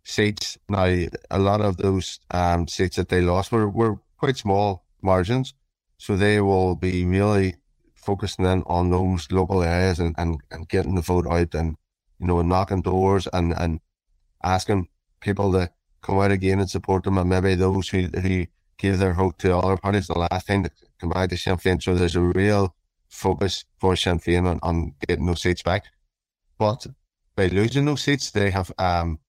seats. 0.03 0.58
Now, 0.70 0.86
a 0.86 1.39
lot 1.39 1.62
of 1.62 1.77
those 1.77 2.20
um, 2.32 2.68
seats 2.68 2.98
that 2.98 3.10
they 3.10 3.22
lost 3.22 3.51
were, 3.51 3.70
were 3.70 4.00
quite 4.18 4.38
small 4.38 4.86
margins, 5.01 5.53
so 5.98 6.15
they 6.15 6.42
will 6.42 6.75
be 6.75 7.06
really 7.06 7.56
focusing 7.96 8.46
in 8.46 8.63
on 8.65 8.89
those 8.89 9.32
local 9.32 9.63
areas 9.63 10.00
and, 10.00 10.13
and, 10.18 10.42
and 10.51 10.68
getting 10.68 10.96
the 10.96 11.01
vote 11.01 11.25
out 11.27 11.56
and, 11.56 11.77
you 12.20 12.27
know, 12.27 12.42
knocking 12.42 12.82
doors 12.82 13.27
and, 13.32 13.53
and 13.58 13.80
asking 14.44 14.88
people 15.22 15.53
to 15.53 15.70
come 16.01 16.20
out 16.20 16.32
again 16.32 16.60
and 16.60 16.70
support 16.70 17.03
them 17.03 17.18
and 17.18 17.30
maybe 17.30 17.56
those 17.56 17.88
who, 17.88 18.01
who 18.08 18.46
give 18.77 19.00
their 19.00 19.13
vote 19.13 19.39
to 19.39 19.58
other 19.58 19.77
parties 19.77 20.08
the 20.08 20.20
last 20.20 20.48
time 20.48 20.63
to 20.63 20.72
come 21.12 21.27
to 21.27 21.38
Sinn 21.38 21.57
Féin. 21.57 21.81
So 21.81 21.95
there's 21.95 22.15
a 22.15 22.22
real 22.22 22.75
focus 23.10 23.65
for 23.79 23.95
Sinn 23.95 24.19
Féin 24.19 24.48
on, 24.48 24.60
on 24.63 24.93
getting 25.07 25.25
those 25.25 25.41
seats 25.41 25.63
back. 25.63 25.86
But 26.57 26.88
by 27.36 27.48
losing 27.48 27.86
those 27.86 28.03
seats, 28.03 28.31
they 28.31 28.51
have 28.51 28.72
um, 28.77 29.19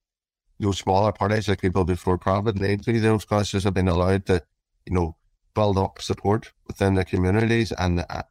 those 0.60 0.78
smaller 0.78 1.12
parties 1.12 1.48
like 1.48 1.60
people 1.60 1.84
before 1.84 2.18
profit 2.18 2.60
aid 2.62 2.84
those 2.84 3.24
councillors 3.24 3.64
have 3.64 3.74
been 3.74 3.88
allowed 3.88 4.26
to, 4.26 4.42
you 4.86 4.94
know, 4.94 5.16
build 5.54 5.78
up 5.78 6.00
support 6.00 6.52
within 6.66 6.94
the 6.94 7.04
communities 7.04 7.72
and 7.72 8.04
uh, 8.10 8.22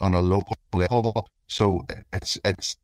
on 0.00 0.14
a 0.14 0.20
local 0.20 0.56
level. 0.72 1.28
So 1.46 1.86
it's 2.12 2.38
it's 2.44 2.76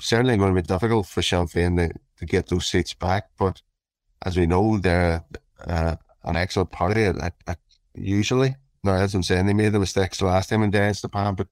certainly 0.00 0.36
going 0.36 0.54
to 0.54 0.62
be 0.62 0.66
difficult 0.66 1.06
for 1.06 1.22
Sinn 1.22 1.46
Féin 1.46 1.76
to, 1.76 1.94
to 2.18 2.26
get 2.26 2.48
those 2.48 2.66
seats 2.66 2.94
back. 2.94 3.30
But 3.38 3.62
as 4.22 4.36
we 4.36 4.46
know, 4.46 4.78
they're 4.78 5.24
uh, 5.66 5.96
an 6.24 6.36
excellent 6.36 6.70
party 6.70 7.04
at, 7.04 7.34
at, 7.46 7.58
usually. 7.94 8.56
Now, 8.82 8.94
as 8.94 9.14
I'm 9.14 9.22
saying, 9.22 9.46
they 9.46 9.52
made 9.52 9.72
the 9.72 9.78
mistakes 9.78 10.18
the 10.18 10.26
last 10.26 10.48
time 10.48 10.62
in 10.62 10.70
Dance 10.70 11.02
Japan, 11.02 11.34
but 11.34 11.48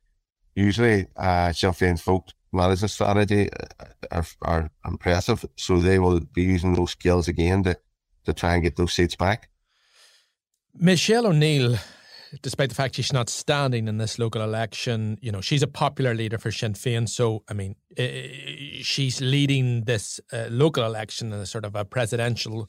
usually 0.54 1.06
uh, 1.16 1.50
Féin's 1.50 2.00
folk 2.00 2.28
management 2.52 2.90
strategy 2.90 3.50
uh, 3.52 3.86
are, 4.10 4.24
are 4.42 4.70
impressive. 4.86 5.44
So 5.56 5.78
they 5.78 5.98
will 5.98 6.20
be 6.20 6.42
using 6.42 6.74
those 6.74 6.92
skills 6.92 7.28
again 7.28 7.62
to, 7.64 7.76
to 8.24 8.32
try 8.32 8.54
and 8.54 8.62
get 8.62 8.76
those 8.76 8.94
seats 8.94 9.16
back. 9.16 9.50
Michelle 10.74 11.26
O'Neill, 11.26 11.76
despite 12.42 12.68
the 12.70 12.74
fact 12.74 12.94
she's 12.94 13.12
not 13.12 13.28
standing 13.28 13.88
in 13.88 13.98
this 13.98 14.18
local 14.18 14.42
election, 14.42 15.18
you 15.20 15.32
know, 15.32 15.40
she's 15.40 15.62
a 15.62 15.66
popular 15.66 16.14
leader 16.14 16.38
for 16.38 16.50
Sinn 16.50 16.74
Féin. 16.74 17.08
So, 17.08 17.42
I 17.48 17.52
mean, 17.52 17.74
she's 18.82 19.20
leading 19.20 19.84
this 19.84 20.20
uh, 20.32 20.46
local 20.50 20.84
election 20.84 21.32
in 21.32 21.40
a 21.40 21.46
sort 21.46 21.64
of 21.64 21.74
a 21.74 21.84
presidential 21.84 22.68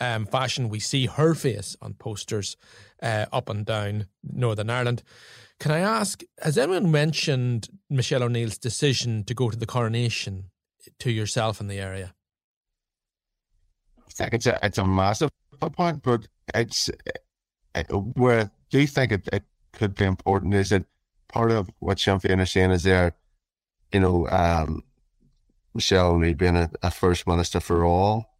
um, 0.00 0.26
fashion. 0.26 0.68
We 0.68 0.80
see 0.80 1.06
her 1.06 1.34
face 1.34 1.76
on 1.80 1.94
posters 1.94 2.56
uh, 3.02 3.26
up 3.32 3.48
and 3.48 3.64
down 3.64 4.06
Northern 4.22 4.70
Ireland. 4.70 5.02
Can 5.58 5.72
I 5.72 5.80
ask, 5.80 6.22
has 6.42 6.58
anyone 6.58 6.90
mentioned 6.90 7.68
Michelle 7.88 8.22
O'Neill's 8.22 8.58
decision 8.58 9.24
to 9.24 9.34
go 9.34 9.50
to 9.50 9.56
the 9.56 9.66
coronation 9.66 10.50
to 10.98 11.10
yourself 11.10 11.60
in 11.60 11.68
the 11.68 11.78
area? 11.78 12.14
I 14.06 14.10
think 14.10 14.34
it's 14.34 14.46
a, 14.46 14.58
it's 14.62 14.78
a 14.78 14.86
massive 14.86 15.30
point, 15.60 16.02
but 16.02 16.28
it's 16.54 16.90
it, 17.74 17.86
where 17.90 18.40
I 18.40 18.50
do 18.70 18.86
think 18.86 19.12
it, 19.12 19.28
it 19.32 19.44
could 19.72 19.94
be 19.94 20.04
important 20.04 20.54
is 20.54 20.70
that 20.70 20.84
part 21.28 21.50
of 21.50 21.70
what 21.80 21.98
Sinn 21.98 22.18
Féin 22.18 22.40
is 22.40 22.50
saying 22.50 22.70
is 22.70 22.82
there, 22.82 23.14
you 23.92 24.00
know, 24.00 24.28
um, 24.28 24.82
Michelle 25.74 26.12
O'Neill 26.12 26.34
being 26.34 26.56
a, 26.56 26.70
a 26.82 26.90
first 26.90 27.26
minister 27.26 27.60
for 27.60 27.84
all, 27.84 28.35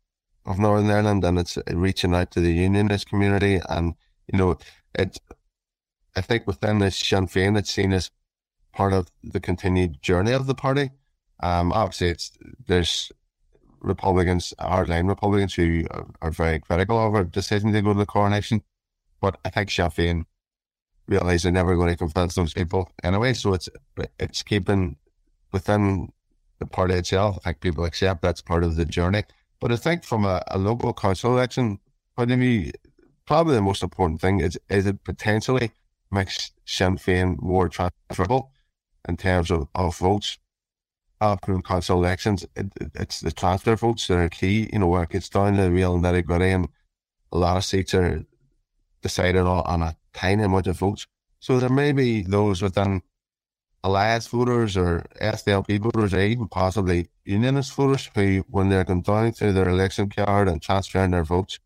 of 0.46 0.58
Northern 0.58 0.90
Ireland 0.90 1.24
and 1.24 1.38
it's 1.38 1.58
reaching 1.72 2.14
out 2.14 2.30
to 2.30 2.40
the 2.40 2.52
unionist 2.52 3.08
community. 3.08 3.60
And, 3.68 3.94
you 4.32 4.38
know, 4.38 4.56
it, 4.94 5.18
I 6.14 6.20
think 6.20 6.46
within 6.46 6.78
this 6.78 6.96
Sinn 6.96 7.26
Féin, 7.26 7.58
it's 7.58 7.70
seen 7.70 7.92
as 7.92 8.10
part 8.72 8.92
of 8.92 9.10
the 9.22 9.40
continued 9.40 10.00
journey 10.02 10.32
of 10.32 10.46
the 10.46 10.54
party. 10.54 10.90
Um, 11.40 11.72
obviously 11.72 12.08
it's, 12.08 12.32
there's 12.66 13.10
Republicans, 13.80 14.54
hardline 14.58 15.08
Republicans 15.08 15.54
who 15.54 15.84
are, 15.90 16.06
are 16.22 16.30
very 16.30 16.60
critical 16.60 17.04
of 17.04 17.14
our 17.14 17.24
decision 17.24 17.72
to 17.72 17.82
go 17.82 17.92
to 17.92 17.98
the 17.98 18.06
coronation. 18.06 18.62
But 19.20 19.38
I 19.44 19.50
think 19.50 19.70
Sinn 19.70 19.90
Féin 19.90 20.24
realise 21.08 21.42
they're 21.42 21.52
never 21.52 21.76
going 21.76 21.90
to 21.90 21.96
convince 21.96 22.34
those 22.34 22.54
people 22.54 22.90
anyway. 23.02 23.32
So 23.32 23.52
it's, 23.52 23.68
it's 24.18 24.42
keeping 24.42 24.96
within 25.52 26.12
the 26.58 26.66
party 26.66 26.94
itself. 26.94 27.38
I 27.44 27.50
think 27.50 27.60
people 27.60 27.84
accept 27.84 28.22
that's 28.22 28.40
part 28.40 28.64
of 28.64 28.76
the 28.76 28.84
journey. 28.84 29.24
But 29.60 29.72
I 29.72 29.76
think 29.76 30.04
from 30.04 30.24
a, 30.24 30.42
a 30.48 30.58
local 30.58 30.92
council 30.92 31.32
election 31.32 31.78
point 32.16 32.30
of 32.30 32.38
view, 32.38 32.72
probably 33.26 33.54
the 33.54 33.62
most 33.62 33.82
important 33.82 34.20
thing 34.20 34.40
is 34.40 34.58
is 34.68 34.86
it 34.86 35.02
potentially 35.04 35.72
makes 36.10 36.52
Sinn 36.64 36.96
Féin 36.96 37.40
more 37.40 37.68
transferable 37.68 38.52
in 39.08 39.16
terms 39.16 39.50
of, 39.50 39.68
of 39.74 39.96
votes. 39.96 40.38
After 41.18 41.58
council 41.62 41.98
elections, 41.98 42.44
it, 42.54 42.66
it, 42.78 42.90
it's 42.94 43.20
the 43.20 43.32
transfer 43.32 43.74
votes 43.74 44.06
that 44.08 44.18
are 44.18 44.28
key. 44.28 44.68
You 44.72 44.80
know, 44.80 44.86
where 44.88 45.04
it 45.04 45.10
gets 45.10 45.30
down 45.30 45.56
to 45.56 45.62
the 45.62 45.70
real 45.70 45.98
nitty 45.98 46.26
gritty, 46.26 46.50
and 46.50 46.68
a 47.32 47.38
lot 47.38 47.56
of 47.56 47.64
seats 47.64 47.94
are 47.94 48.22
decided 49.00 49.40
on, 49.40 49.64
on 49.64 49.82
a 49.82 49.96
tiny 50.12 50.42
amount 50.42 50.66
of 50.66 50.78
votes. 50.78 51.06
So 51.40 51.58
there 51.58 51.70
may 51.70 51.92
be 51.92 52.22
those 52.22 52.60
within 52.60 53.02
alliance 53.86 54.26
voters 54.26 54.76
or 54.76 55.06
SDLP 55.20 55.80
voters 55.80 56.12
or 56.12 56.20
even 56.20 56.48
possibly 56.48 57.08
unionist 57.24 57.72
voters 57.72 58.10
who, 58.14 58.44
when 58.50 58.68
they're 58.68 58.84
going 58.84 59.32
through 59.32 59.52
their 59.52 59.68
election 59.68 60.08
card 60.10 60.48
and 60.48 60.60
transferring 60.60 61.12
their 61.12 61.24
votes, 61.24 61.60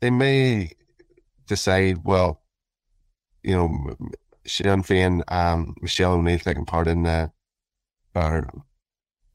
they 0.00 0.10
may 0.10 0.72
decide, 1.46 1.98
well, 2.04 2.42
you 3.44 3.54
know, 3.54 3.96
Sinn 4.44 4.82
Féin, 4.82 5.22
um, 5.30 5.76
Michelle 5.80 6.14
O'Neill 6.14 6.40
taking 6.40 6.64
part 6.64 6.88
in 6.88 7.04
the, 7.04 7.30
or 8.14 8.48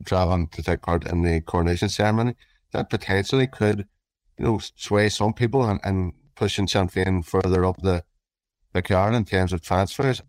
traveling 0.06 0.48
to 0.50 0.62
take 0.62 0.82
part 0.82 1.08
in 1.08 1.22
the 1.24 1.40
coronation 1.42 1.88
ceremony, 1.88 2.36
that 2.74 2.90
potentially 2.90 3.48
could, 3.48 3.88
you 4.38 4.46
know, 4.46 4.60
sway 4.76 5.08
some 5.08 5.34
people 5.34 5.64
and, 5.64 5.80
and 5.84 6.14
pushing 6.36 6.68
Sinn 6.68 6.90
Féin 6.90 7.24
further 7.24 7.64
up 7.64 7.82
the, 7.82 8.04
the 8.74 8.82
card 8.82 9.14
in 9.14 9.24
terms 9.24 9.54
of 9.54 9.62
transfers. 9.62 10.22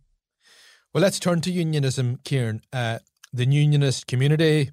Well, 0.95 1.03
let's 1.03 1.19
turn 1.19 1.43
to 1.43 1.51
unionism, 1.51 2.19
Ciaran. 2.25 2.63
Uh, 2.73 3.01
the 3.31 3.45
unionist 3.45 4.07
community, 4.07 4.71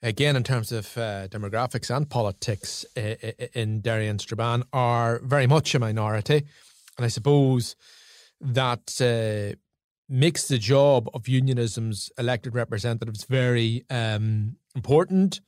again, 0.00 0.36
in 0.36 0.44
terms 0.44 0.70
of 0.70 0.96
uh, 0.96 1.26
demographics 1.26 1.94
and 1.94 2.08
politics 2.08 2.86
uh, 2.96 3.16
in 3.52 3.80
Derry 3.80 4.06
and 4.06 4.20
Strabane, 4.20 4.62
are 4.72 5.18
very 5.24 5.48
much 5.48 5.74
a 5.74 5.80
minority. 5.80 6.44
And 6.96 7.04
I 7.04 7.08
suppose 7.08 7.74
that 8.40 9.00
uh, 9.00 9.56
makes 10.08 10.46
the 10.46 10.58
job 10.58 11.10
of 11.14 11.24
unionism's 11.24 12.12
elected 12.16 12.54
representatives 12.54 13.24
very 13.24 13.84
um, 13.90 14.54
important, 14.76 15.40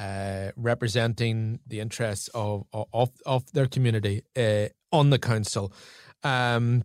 uh, 0.00 0.50
representing 0.56 1.60
the 1.64 1.78
interests 1.78 2.28
of, 2.34 2.66
of, 2.72 3.12
of 3.24 3.52
their 3.52 3.68
community 3.68 4.24
uh, 4.36 4.66
on 4.90 5.10
the 5.10 5.18
council. 5.20 5.72
Um, 6.24 6.82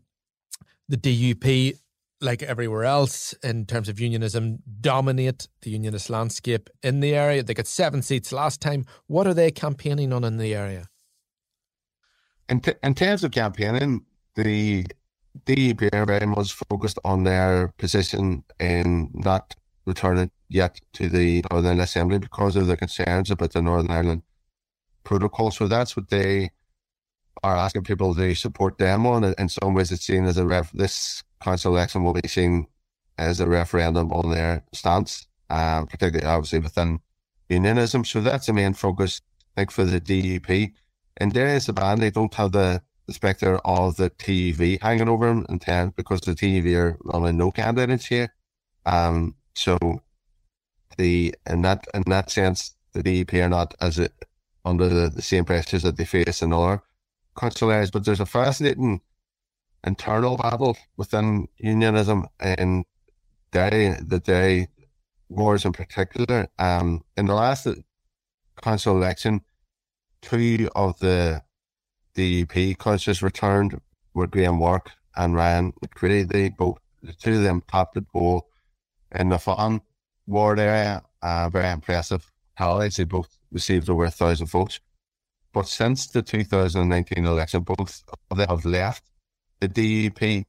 the 0.87 0.97
DUP 0.97 1.79
like 2.23 2.41
everywhere 2.41 2.85
else 2.85 3.33
in 3.43 3.65
terms 3.65 3.89
of 3.89 3.99
unionism, 3.99 4.59
dominate 4.81 5.47
the 5.61 5.71
unionist 5.71 6.09
landscape 6.09 6.69
in 6.81 6.99
the 7.01 7.13
area. 7.13 7.43
They 7.43 7.53
got 7.53 7.67
seven 7.67 8.01
seats 8.01 8.31
last 8.31 8.61
time. 8.61 8.85
What 9.07 9.27
are 9.27 9.33
they 9.33 9.51
campaigning 9.51 10.13
on 10.13 10.23
in 10.23 10.37
the 10.37 10.55
area? 10.55 10.87
In, 12.49 12.61
t- 12.61 12.73
in 12.81 12.95
terms 12.95 13.23
of 13.23 13.31
campaigning, 13.31 14.05
the 14.35 14.85
DUP 15.45 16.07
very 16.07 16.25
much 16.25 16.53
focused 16.53 16.99
on 17.03 17.23
their 17.23 17.73
position 17.77 18.43
in 18.59 19.09
not 19.13 19.55
returning 19.85 20.31
yet 20.49 20.79
to 20.93 21.09
the 21.09 21.43
Northern 21.51 21.79
Assembly 21.79 22.19
because 22.19 22.55
of 22.55 22.67
the 22.67 22.77
concerns 22.77 23.31
about 23.31 23.51
the 23.51 23.61
Northern 23.61 23.91
Ireland 23.91 24.23
protocol. 25.03 25.51
So 25.51 25.67
that's 25.67 25.95
what 25.97 26.09
they 26.09 26.51
are 27.43 27.57
asking 27.57 27.83
people 27.83 28.15
to 28.15 28.35
support 28.35 28.77
them 28.77 29.05
on. 29.05 29.23
In 29.37 29.49
some 29.49 29.73
ways, 29.73 29.91
it's 29.91 30.05
seen 30.05 30.25
as 30.25 30.37
a 30.37 30.45
ref. 30.45 30.71
This 30.71 31.23
council 31.43 31.75
election 31.75 32.03
will 32.03 32.13
be 32.13 32.27
seen 32.27 32.67
as 33.17 33.39
a 33.39 33.47
referendum 33.47 34.11
on 34.11 34.31
their 34.31 34.63
stance, 34.73 35.27
um, 35.49 35.87
particularly 35.87 36.25
obviously 36.25 36.59
within 36.59 36.99
unionism. 37.49 38.05
So 38.05 38.21
that's 38.21 38.47
the 38.47 38.53
main 38.53 38.73
focus, 38.73 39.21
I 39.55 39.61
think, 39.61 39.71
for 39.71 39.83
the 39.83 40.01
DUP. 40.01 40.73
And 41.17 41.31
there 41.31 41.55
is 41.55 41.69
a 41.69 41.73
band, 41.73 42.01
they 42.01 42.09
don't 42.09 42.33
have 42.33 42.53
the, 42.53 42.81
the 43.07 43.13
spectre 43.13 43.57
of 43.65 43.97
the 43.97 44.09
TUV 44.09 44.81
hanging 44.81 45.09
over 45.09 45.27
them 45.27 45.45
in 45.49 45.59
10 45.59 45.93
because 45.95 46.21
the 46.21 46.31
TUV 46.31 46.75
are 46.75 46.97
running 47.03 47.37
no 47.37 47.51
candidates 47.51 48.05
here. 48.05 48.33
Um, 48.85 49.35
so 49.53 49.77
the 50.97 51.35
in 51.49 51.61
that 51.61 51.85
in 51.93 52.03
that 52.07 52.31
sense, 52.31 52.75
the 52.93 53.03
DUP 53.03 53.33
are 53.43 53.49
not 53.49 53.75
as 53.81 53.99
it 53.99 54.13
under 54.65 54.87
the, 54.87 55.09
the 55.09 55.21
same 55.21 55.45
pressures 55.45 55.83
that 55.83 55.97
they 55.97 56.05
face 56.05 56.41
in 56.41 56.53
other 56.53 56.81
council 57.37 57.71
areas. 57.71 57.91
But 57.91 58.05
there's 58.05 58.19
a 58.19 58.25
fascinating 58.25 59.01
internal 59.85 60.37
battle 60.37 60.77
within 60.97 61.47
unionism 61.57 62.25
and 62.39 62.85
Derry, 63.51 63.95
the 64.01 64.19
day 64.19 64.67
wars 65.29 65.65
in 65.65 65.73
particular. 65.73 66.47
Um, 66.57 67.03
in 67.17 67.27
the 67.27 67.35
last 67.35 67.67
council 68.61 68.95
election, 68.95 69.41
two 70.21 70.69
of 70.75 70.97
the 70.99 71.41
DUP 72.15 72.77
councillors 72.79 73.21
returned 73.21 73.79
were 74.13 74.27
Graham 74.27 74.59
Warke 74.59 74.91
and 75.15 75.35
Ryan 75.35 75.73
McCready. 75.81 76.23
They 76.23 76.49
both, 76.49 76.77
the 77.01 77.13
two 77.13 77.35
of 77.35 77.43
them 77.43 77.61
topped 77.67 77.95
the 77.95 78.01
poll 78.01 78.47
in 79.11 79.29
the 79.29 79.37
Faughan 79.37 79.81
ward 80.27 80.59
area. 80.59 81.03
Uh, 81.21 81.49
very 81.49 81.69
impressive 81.69 82.31
tallies. 82.57 82.97
They 82.97 83.03
both 83.03 83.37
received 83.51 83.89
over 83.89 84.05
a 84.05 84.11
thousand 84.11 84.47
votes. 84.47 84.79
But 85.53 85.67
since 85.67 86.07
the 86.07 86.21
2019 86.21 87.25
election, 87.25 87.61
both 87.61 88.03
of 88.31 88.37
them 88.37 88.47
have 88.49 88.65
left 88.65 89.03
the 89.67 90.09
DUP. 90.09 90.45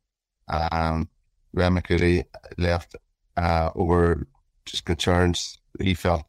Um, 0.49 1.09
McCready 1.55 2.25
left 2.59 2.97
uh, 3.37 3.71
over 3.75 4.27
just 4.67 4.85
concerns 4.85 5.59
he 5.81 5.95
felt 5.95 6.25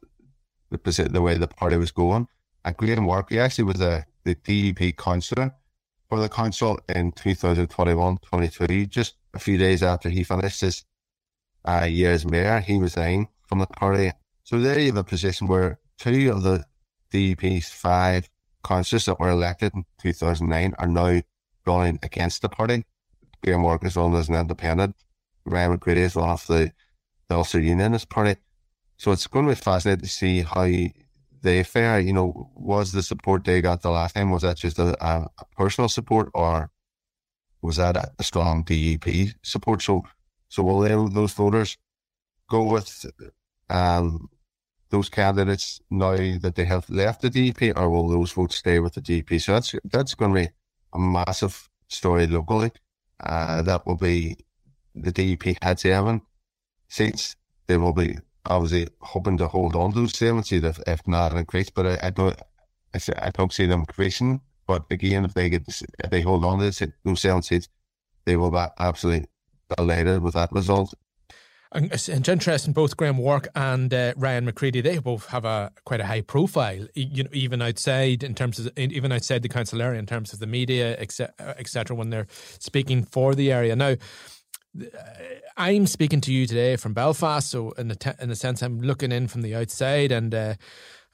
the, 0.70 1.08
the 1.10 1.22
way 1.22 1.36
the 1.36 1.48
party 1.48 1.76
was 1.76 1.90
going. 1.90 2.28
And 2.64 2.76
Graham 2.76 3.06
Warke, 3.06 3.30
he 3.30 3.40
actually 3.40 3.64
was 3.64 3.80
a, 3.80 4.04
the 4.24 4.34
DUP 4.34 4.96
councillor 4.96 5.52
for 6.08 6.20
the 6.20 6.28
council 6.28 6.78
in 6.88 7.12
2021 7.12 8.18
22. 8.18 8.86
Just 8.86 9.14
a 9.34 9.38
few 9.38 9.58
days 9.58 9.82
after 9.82 10.08
he 10.08 10.22
finished 10.22 10.60
his 10.60 10.84
uh, 11.64 11.84
year 11.84 12.12
as 12.12 12.24
mayor, 12.24 12.60
he 12.60 12.78
resigned 12.78 13.26
from 13.46 13.58
the 13.58 13.66
party. 13.66 14.12
So 14.44 14.60
there 14.60 14.78
you 14.78 14.86
have 14.86 14.96
a 14.96 15.04
position 15.04 15.48
where 15.48 15.80
two 15.98 16.30
of 16.30 16.42
the 16.42 16.64
DUP's 17.12 17.68
five 17.68 18.28
councillors 18.64 19.06
that 19.06 19.18
were 19.18 19.30
elected 19.30 19.72
in 19.74 19.84
2009 20.00 20.74
are 20.78 20.86
now 20.86 21.20
running 21.66 21.98
against 22.02 22.42
the 22.42 22.48
party. 22.48 22.84
Graham 23.42 23.62
Warke 23.62 23.84
is 23.84 23.96
run 23.96 24.14
as 24.14 24.28
an 24.28 24.34
independent. 24.34 24.96
Ryan 25.44 25.72
McCready 25.72 26.02
is 26.02 26.16
off 26.16 26.46
the, 26.46 26.72
the 27.28 27.36
Ulster 27.36 27.60
Unionist 27.60 28.08
Party. 28.08 28.36
So 28.96 29.12
it's 29.12 29.26
going 29.26 29.46
to 29.46 29.52
be 29.52 29.60
fascinating 29.60 30.04
to 30.04 30.08
see 30.10 30.40
how 30.42 30.68
they 31.42 31.62
fare. 31.62 32.00
You 32.00 32.12
know, 32.12 32.50
was 32.54 32.92
the 32.92 33.02
support 33.02 33.44
they 33.44 33.60
got 33.60 33.82
the 33.82 33.90
last 33.90 34.14
time, 34.14 34.30
was 34.30 34.42
that 34.42 34.56
just 34.56 34.78
a, 34.78 34.96
a, 35.04 35.28
a 35.38 35.44
personal 35.56 35.88
support 35.88 36.30
or 36.34 36.70
was 37.62 37.76
that 37.76 37.96
a, 37.96 38.10
a 38.18 38.24
strong 38.24 38.64
DUP 38.64 39.34
support? 39.42 39.82
So, 39.82 40.04
so 40.48 40.62
will 40.62 40.80
they, 40.80 40.90
those 41.14 41.32
voters 41.32 41.76
go 42.48 42.62
with 42.64 43.06
um, 43.68 44.28
those 44.90 45.08
candidates 45.08 45.80
now 45.90 46.16
that 46.16 46.54
they 46.54 46.64
have 46.64 46.88
left 46.88 47.22
the 47.22 47.30
DUP, 47.30 47.76
or 47.76 47.90
will 47.90 48.08
those 48.08 48.32
votes 48.32 48.56
stay 48.56 48.78
with 48.78 48.94
the 48.94 49.00
DUP? 49.00 49.40
So 49.40 49.52
that's 49.52 49.74
that's 49.84 50.14
going 50.14 50.34
to 50.34 50.40
be 50.42 50.48
a 50.96 50.98
massive 50.98 51.68
story 51.88 52.26
locally. 52.26 52.72
Uh, 53.20 53.62
that 53.62 53.86
will 53.86 53.96
be 53.96 54.36
the 54.94 55.12
DUP 55.12 55.56
had 55.62 55.78
seven 55.78 56.22
seats. 56.88 57.36
They 57.66 57.76
will 57.76 57.92
be 57.92 58.18
obviously 58.46 58.88
hoping 59.00 59.38
to 59.38 59.48
hold 59.48 59.76
on 59.76 59.92
to 59.92 60.00
those 60.00 60.16
seven 60.16 60.42
seats, 60.42 60.66
if, 60.66 60.80
if 60.86 61.06
not 61.06 61.32
increase. 61.32 61.70
But 61.70 61.86
I, 61.86 62.06
I 62.08 62.10
don't, 62.10 62.38
I, 63.18 63.30
don't 63.30 63.52
see 63.52 63.66
them 63.66 63.80
increasing. 63.80 64.40
But 64.66 64.84
again, 64.90 65.24
if 65.24 65.34
they 65.34 65.48
get 65.48 65.62
if 65.68 66.10
they 66.10 66.20
hold 66.22 66.44
on 66.44 66.58
to 66.58 66.92
those 67.04 67.20
seven 67.20 67.42
seats, 67.42 67.68
they 68.24 68.36
will 68.36 68.50
be 68.50 68.64
absolutely 68.78 69.28
delighted 69.76 70.22
with 70.22 70.34
that 70.34 70.52
result. 70.52 70.94
It's 71.74 72.08
interesting. 72.08 72.72
Both 72.72 72.96
Graham 72.96 73.18
Warke 73.18 73.48
and 73.54 73.92
uh, 73.92 74.14
Ryan 74.16 74.44
McCready, 74.44 74.80
they 74.80 74.98
both 74.98 75.26
have 75.26 75.44
a 75.44 75.72
quite 75.84 76.00
a 76.00 76.06
high 76.06 76.20
profile, 76.20 76.86
you 76.94 77.24
know, 77.24 77.30
even 77.32 77.60
outside 77.60 78.22
in 78.22 78.34
terms 78.34 78.58
of 78.58 78.70
even 78.78 79.12
outside 79.12 79.42
the 79.42 79.48
council 79.48 79.82
area, 79.82 79.98
in 79.98 80.06
terms 80.06 80.32
of 80.32 80.38
the 80.38 80.46
media, 80.46 80.96
etc. 80.98 81.96
When 81.96 82.10
they're 82.10 82.28
speaking 82.58 83.04
for 83.04 83.34
the 83.34 83.52
area. 83.52 83.74
Now, 83.74 83.96
I'm 85.56 85.86
speaking 85.86 86.20
to 86.22 86.32
you 86.32 86.46
today 86.46 86.76
from 86.76 86.94
Belfast, 86.94 87.50
so 87.50 87.72
in 87.72 87.88
the 87.88 87.96
te- 87.96 88.10
in 88.20 88.28
the 88.28 88.36
sense 88.36 88.62
I'm 88.62 88.80
looking 88.80 89.10
in 89.10 89.26
from 89.26 89.42
the 89.42 89.54
outside, 89.54 90.12
and 90.12 90.34
uh, 90.34 90.54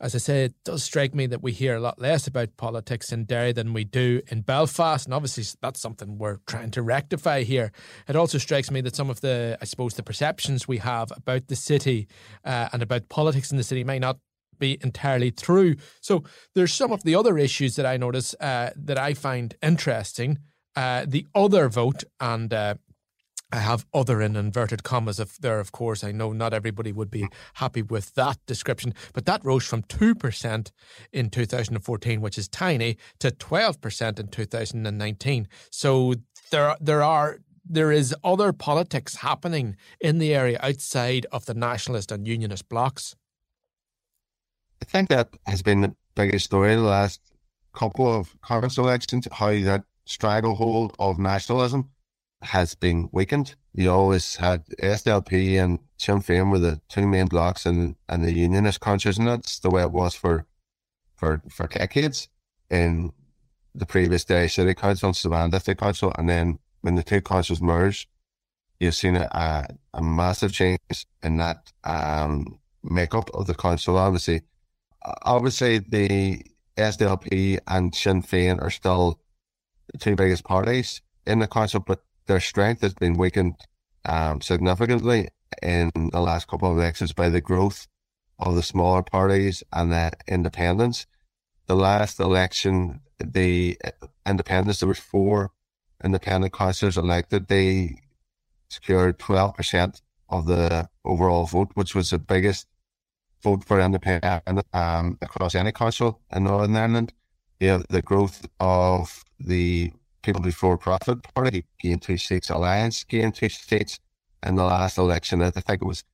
as 0.02 0.16
I 0.16 0.18
say, 0.18 0.44
it 0.46 0.54
does 0.64 0.82
strike 0.82 1.14
me 1.14 1.26
that 1.26 1.44
we 1.44 1.52
hear 1.52 1.76
a 1.76 1.80
lot 1.80 2.00
less 2.00 2.26
about 2.26 2.56
politics 2.56 3.12
in 3.12 3.24
Derry 3.24 3.52
than 3.52 3.72
we 3.72 3.84
do 3.84 4.20
in 4.26 4.40
Belfast, 4.40 5.06
and 5.06 5.14
obviously 5.14 5.44
that's 5.62 5.80
something 5.80 6.18
we're 6.18 6.40
trying 6.48 6.72
to 6.72 6.82
rectify 6.82 7.44
here. 7.44 7.70
It 8.08 8.16
also 8.16 8.38
strikes 8.38 8.68
me 8.68 8.80
that 8.80 8.96
some 8.96 9.10
of 9.10 9.20
the, 9.20 9.56
I 9.62 9.64
suppose, 9.64 9.94
the 9.94 10.02
perceptions 10.02 10.66
we 10.66 10.78
have 10.78 11.12
about 11.16 11.46
the 11.46 11.54
city 11.54 12.08
uh, 12.44 12.68
and 12.72 12.82
about 12.82 13.08
politics 13.08 13.52
in 13.52 13.58
the 13.58 13.62
city 13.62 13.84
may 13.84 14.00
not 14.00 14.18
be 14.58 14.76
entirely 14.82 15.30
true. 15.30 15.76
So 16.00 16.24
there's 16.56 16.74
some 16.74 16.90
of 16.90 17.04
the 17.04 17.14
other 17.14 17.38
issues 17.38 17.76
that 17.76 17.86
I 17.86 17.96
notice 17.96 18.34
uh, 18.40 18.70
that 18.74 18.98
I 18.98 19.14
find 19.14 19.54
interesting. 19.62 20.40
Uh, 20.74 21.04
the 21.06 21.26
other 21.34 21.68
vote, 21.68 22.02
and 22.18 22.52
uh, 22.52 22.74
I 23.52 23.58
have 23.58 23.84
other 23.92 24.22
in 24.22 24.34
inverted 24.34 24.82
commas 24.82 25.20
if 25.20 25.36
there, 25.36 25.60
of 25.60 25.72
course. 25.72 26.02
I 26.02 26.10
know 26.10 26.32
not 26.32 26.54
everybody 26.54 26.90
would 26.90 27.10
be 27.10 27.28
happy 27.54 27.82
with 27.82 28.14
that 28.14 28.38
description, 28.46 28.94
but 29.12 29.26
that 29.26 29.44
rose 29.44 29.66
from 29.66 29.82
2% 29.82 30.70
in 31.12 31.28
2014, 31.28 32.20
which 32.22 32.38
is 32.38 32.48
tiny, 32.48 32.96
to 33.18 33.30
12% 33.30 34.18
in 34.18 34.28
2019. 34.28 35.48
So 35.70 36.14
there, 36.50 36.76
there 36.80 37.02
are 37.02 37.38
there 37.64 37.92
is 37.92 38.14
other 38.24 38.52
politics 38.52 39.16
happening 39.16 39.76
in 40.00 40.18
the 40.18 40.34
area 40.34 40.58
outside 40.60 41.26
of 41.30 41.46
the 41.46 41.54
nationalist 41.54 42.10
and 42.10 42.26
unionist 42.26 42.68
blocs. 42.68 43.14
I 44.82 44.84
think 44.84 45.10
that 45.10 45.28
has 45.46 45.62
been 45.62 45.82
the 45.82 45.94
biggest 46.16 46.46
story 46.46 46.74
the 46.74 46.82
last 46.82 47.20
couple 47.72 48.12
of 48.12 48.34
Congress 48.40 48.78
elections, 48.78 49.28
how 49.30 49.52
that 49.60 49.84
stranglehold 50.06 50.96
of 50.98 51.20
nationalism 51.20 51.88
has 52.42 52.74
been 52.74 53.08
weakened. 53.12 53.54
You 53.74 53.90
always 53.90 54.36
had 54.36 54.66
SDLP 54.82 55.62
and 55.62 55.78
Sinn 55.96 56.20
Féin 56.20 56.50
were 56.50 56.58
the 56.58 56.80
two 56.88 57.06
main 57.06 57.26
blocks 57.26 57.64
and 57.64 57.96
and 58.08 58.24
the 58.24 58.32
unionist 58.32 58.80
conscience, 58.80 59.18
and 59.18 59.28
that's 59.28 59.58
the 59.58 59.70
way 59.70 59.82
it 59.82 59.92
was 59.92 60.14
for 60.14 60.46
for 61.16 61.42
for 61.48 61.66
decades 61.66 62.28
in 62.70 63.12
the 63.74 63.86
previous 63.86 64.24
Derry 64.24 64.48
City 64.48 64.74
Council 64.74 65.08
and 65.08 65.16
Savannah 65.16 65.60
Council, 65.60 66.12
and 66.18 66.28
then 66.28 66.58
when 66.82 66.96
the 66.96 67.02
two 67.02 67.20
councils 67.20 67.62
merged, 67.62 68.08
you've 68.80 68.94
seen 68.94 69.16
a, 69.16 69.28
a, 69.30 69.66
a 69.94 70.02
massive 70.02 70.52
change 70.52 71.06
in 71.22 71.36
that 71.38 71.72
um, 71.84 72.58
makeup 72.82 73.30
of 73.34 73.46
the 73.46 73.54
council. 73.54 73.96
Obviously, 73.96 74.42
obviously 75.22 75.78
the 75.78 76.42
SDLP 76.76 77.60
and 77.66 77.94
Sinn 77.94 78.22
Féin 78.22 78.60
are 78.60 78.70
still 78.70 79.20
the 79.92 79.98
two 79.98 80.16
biggest 80.16 80.44
parties 80.44 81.00
in 81.26 81.38
the 81.38 81.46
council, 81.46 81.80
but 81.80 82.02
their 82.26 82.40
strength 82.40 82.82
has 82.82 82.94
been 82.94 83.14
weakened 83.14 83.56
um, 84.04 84.40
significantly 84.40 85.28
in 85.62 85.90
the 86.12 86.20
last 86.20 86.48
couple 86.48 86.70
of 86.70 86.76
elections 86.76 87.12
by 87.12 87.28
the 87.28 87.40
growth 87.40 87.86
of 88.38 88.54
the 88.54 88.62
smaller 88.62 89.02
parties 89.02 89.62
and 89.72 89.92
the 89.92 90.12
independents. 90.26 91.06
The 91.66 91.76
last 91.76 92.18
election, 92.18 93.00
the 93.18 93.78
independents, 94.26 94.80
there 94.80 94.88
was 94.88 94.98
four 94.98 95.52
independent 96.02 96.52
councillors 96.52 96.96
elected. 96.96 97.48
They 97.48 97.96
secured 98.68 99.18
12% 99.18 100.00
of 100.28 100.46
the 100.46 100.88
overall 101.04 101.46
vote, 101.46 101.70
which 101.74 101.94
was 101.94 102.10
the 102.10 102.18
biggest 102.18 102.66
vote 103.42 103.64
for 103.64 103.80
independent 103.80 104.66
um, 104.72 105.18
across 105.20 105.54
any 105.54 105.72
council 105.72 106.20
in 106.34 106.44
Northern 106.44 106.76
Ireland. 106.76 107.12
Yeah, 107.60 107.82
the 107.88 108.02
growth 108.02 108.46
of 108.58 109.24
the 109.38 109.92
People 110.22 110.40
Before 110.40 110.78
Profit 110.78 111.22
Party 111.34 111.64
gained 111.80 112.02
two 112.02 112.16
seats, 112.16 112.50
Alliance 112.50 113.04
gained 113.04 113.34
two 113.34 113.48
seats 113.48 113.98
in 114.44 114.54
the 114.54 114.64
last 114.64 114.98
election. 114.98 115.42
I 115.42 115.50
think 115.50 115.82
it 115.82 115.84
was 115.84 116.04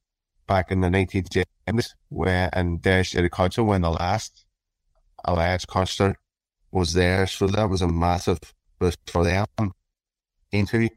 back 0.47 0.71
in 0.73 0.81
the 0.81 0.89
1970s, 0.89 1.95
where 2.09 2.49
in 2.57 2.79
Derry 2.79 3.05
City 3.05 3.29
Council 3.29 3.67
when 3.67 3.83
the 3.83 3.91
last 3.91 4.47
Alliance 5.25 5.67
councillor 5.67 6.17
was 6.71 6.95
there. 6.95 7.27
So 7.27 7.47
that 7.49 7.69
was 7.69 7.83
a 7.83 7.89
massive 7.89 8.39
boost 8.79 8.99
for 9.07 9.25
them. 9.25 9.47
Aontú 10.53 10.89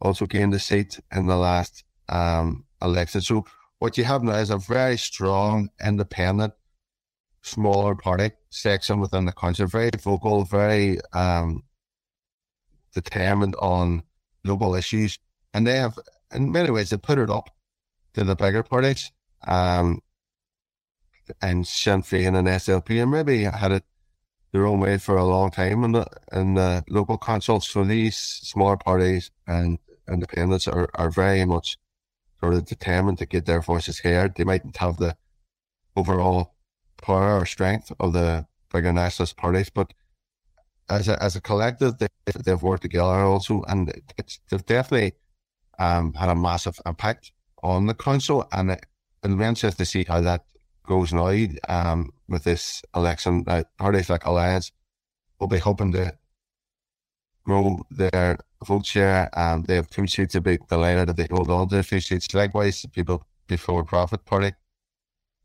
also 0.00 0.26
gained 0.26 0.54
a 0.54 0.58
seat 0.58 1.00
in 1.12 1.26
the 1.26 1.36
last 1.36 1.84
um, 2.08 2.64
election. 2.80 3.20
So 3.20 3.44
what 3.78 3.98
you 3.98 4.04
have 4.04 4.22
now 4.22 4.34
is 4.34 4.50
a 4.50 4.58
very 4.58 4.96
strong, 4.96 5.70
independent, 5.84 6.52
smaller 7.42 7.94
party 7.94 8.30
section 8.50 9.00
within 9.00 9.24
the 9.24 9.32
council, 9.32 9.66
very 9.66 9.90
vocal, 9.98 10.44
very 10.44 10.98
um, 11.12 11.64
determined 12.94 13.56
on 13.56 14.02
global 14.44 14.74
issues. 14.74 15.18
And 15.52 15.66
they 15.66 15.76
have, 15.76 15.98
in 16.32 16.52
many 16.52 16.70
ways, 16.70 16.90
they 16.90 16.96
put 16.96 17.18
it 17.18 17.30
up 17.30 17.50
to 18.14 18.24
the 18.24 18.36
bigger 18.36 18.62
parties. 18.62 19.10
Um, 19.46 20.00
and 21.40 21.66
Sinn 21.66 22.02
Féin 22.02 22.36
and 22.36 22.48
SDLP, 22.48 23.02
and 23.02 23.10
maybe 23.10 23.44
had 23.44 23.72
it 23.72 23.84
their 24.52 24.66
own 24.66 24.80
way 24.80 24.98
for 24.98 25.16
a 25.16 25.24
long 25.24 25.50
time 25.50 25.84
in 25.84 25.92
the 25.92 26.06
in 26.32 26.54
the 26.54 26.84
local 26.88 27.18
councils. 27.18 27.68
So 27.68 27.84
these 27.84 28.16
smaller 28.16 28.76
parties 28.76 29.30
and 29.46 29.78
independents 30.10 30.66
are, 30.66 30.88
are 30.94 31.10
very 31.10 31.44
much 31.44 31.78
sort 32.40 32.54
of 32.54 32.64
determined 32.64 33.18
to 33.18 33.26
get 33.26 33.46
their 33.46 33.60
voices 33.60 34.00
heard. 34.00 34.34
They 34.34 34.44
mightn't 34.44 34.76
have 34.78 34.96
the 34.96 35.16
overall 35.94 36.54
power 37.00 37.38
or 37.38 37.46
strength 37.46 37.92
of 38.00 38.12
the 38.12 38.46
bigger 38.72 38.92
nationalist 38.92 39.36
parties, 39.36 39.70
but 39.70 39.92
as 40.90 41.08
a, 41.08 41.22
as 41.22 41.36
a 41.36 41.40
collective, 41.40 41.98
they, 41.98 42.08
they've 42.44 42.62
worked 42.62 42.82
together 42.82 43.20
also, 43.20 43.62
and 43.68 43.92
they've 44.50 44.66
definitely 44.66 45.12
um, 45.78 46.12
had 46.14 46.28
a 46.28 46.34
massive 46.34 46.78
impact 46.84 47.32
on 47.62 47.86
the 47.86 47.94
council, 47.94 48.46
and 48.52 48.72
it, 48.72 48.84
it'll 49.22 49.36
be 49.36 49.44
interesting 49.44 49.84
to 49.84 49.90
see 49.90 50.04
how 50.04 50.20
that 50.20 50.44
goes 50.86 51.12
now 51.12 51.32
um, 51.68 52.10
with 52.28 52.44
this 52.44 52.82
election. 52.94 53.44
Uh, 53.46 53.62
like 53.80 54.26
Alliance 54.26 54.72
will 55.38 55.46
be 55.46 55.58
hoping 55.58 55.92
to 55.92 56.12
grow 57.44 57.80
their 57.90 58.38
vote 58.64 58.84
share. 58.84 59.30
Um, 59.38 59.62
they 59.62 59.76
have 59.76 59.88
two 59.88 60.06
seats 60.06 60.32
to 60.32 60.40
be 60.40 60.58
delighted 60.68 61.10
if 61.10 61.16
they 61.16 61.28
hold 61.30 61.50
on 61.50 61.68
to 61.68 61.76
their 61.76 61.82
two 61.82 62.00
seats. 62.00 62.32
Likewise, 62.34 62.84
people 62.92 63.26
before 63.46 63.84
Profit 63.84 64.24
Party, 64.24 64.52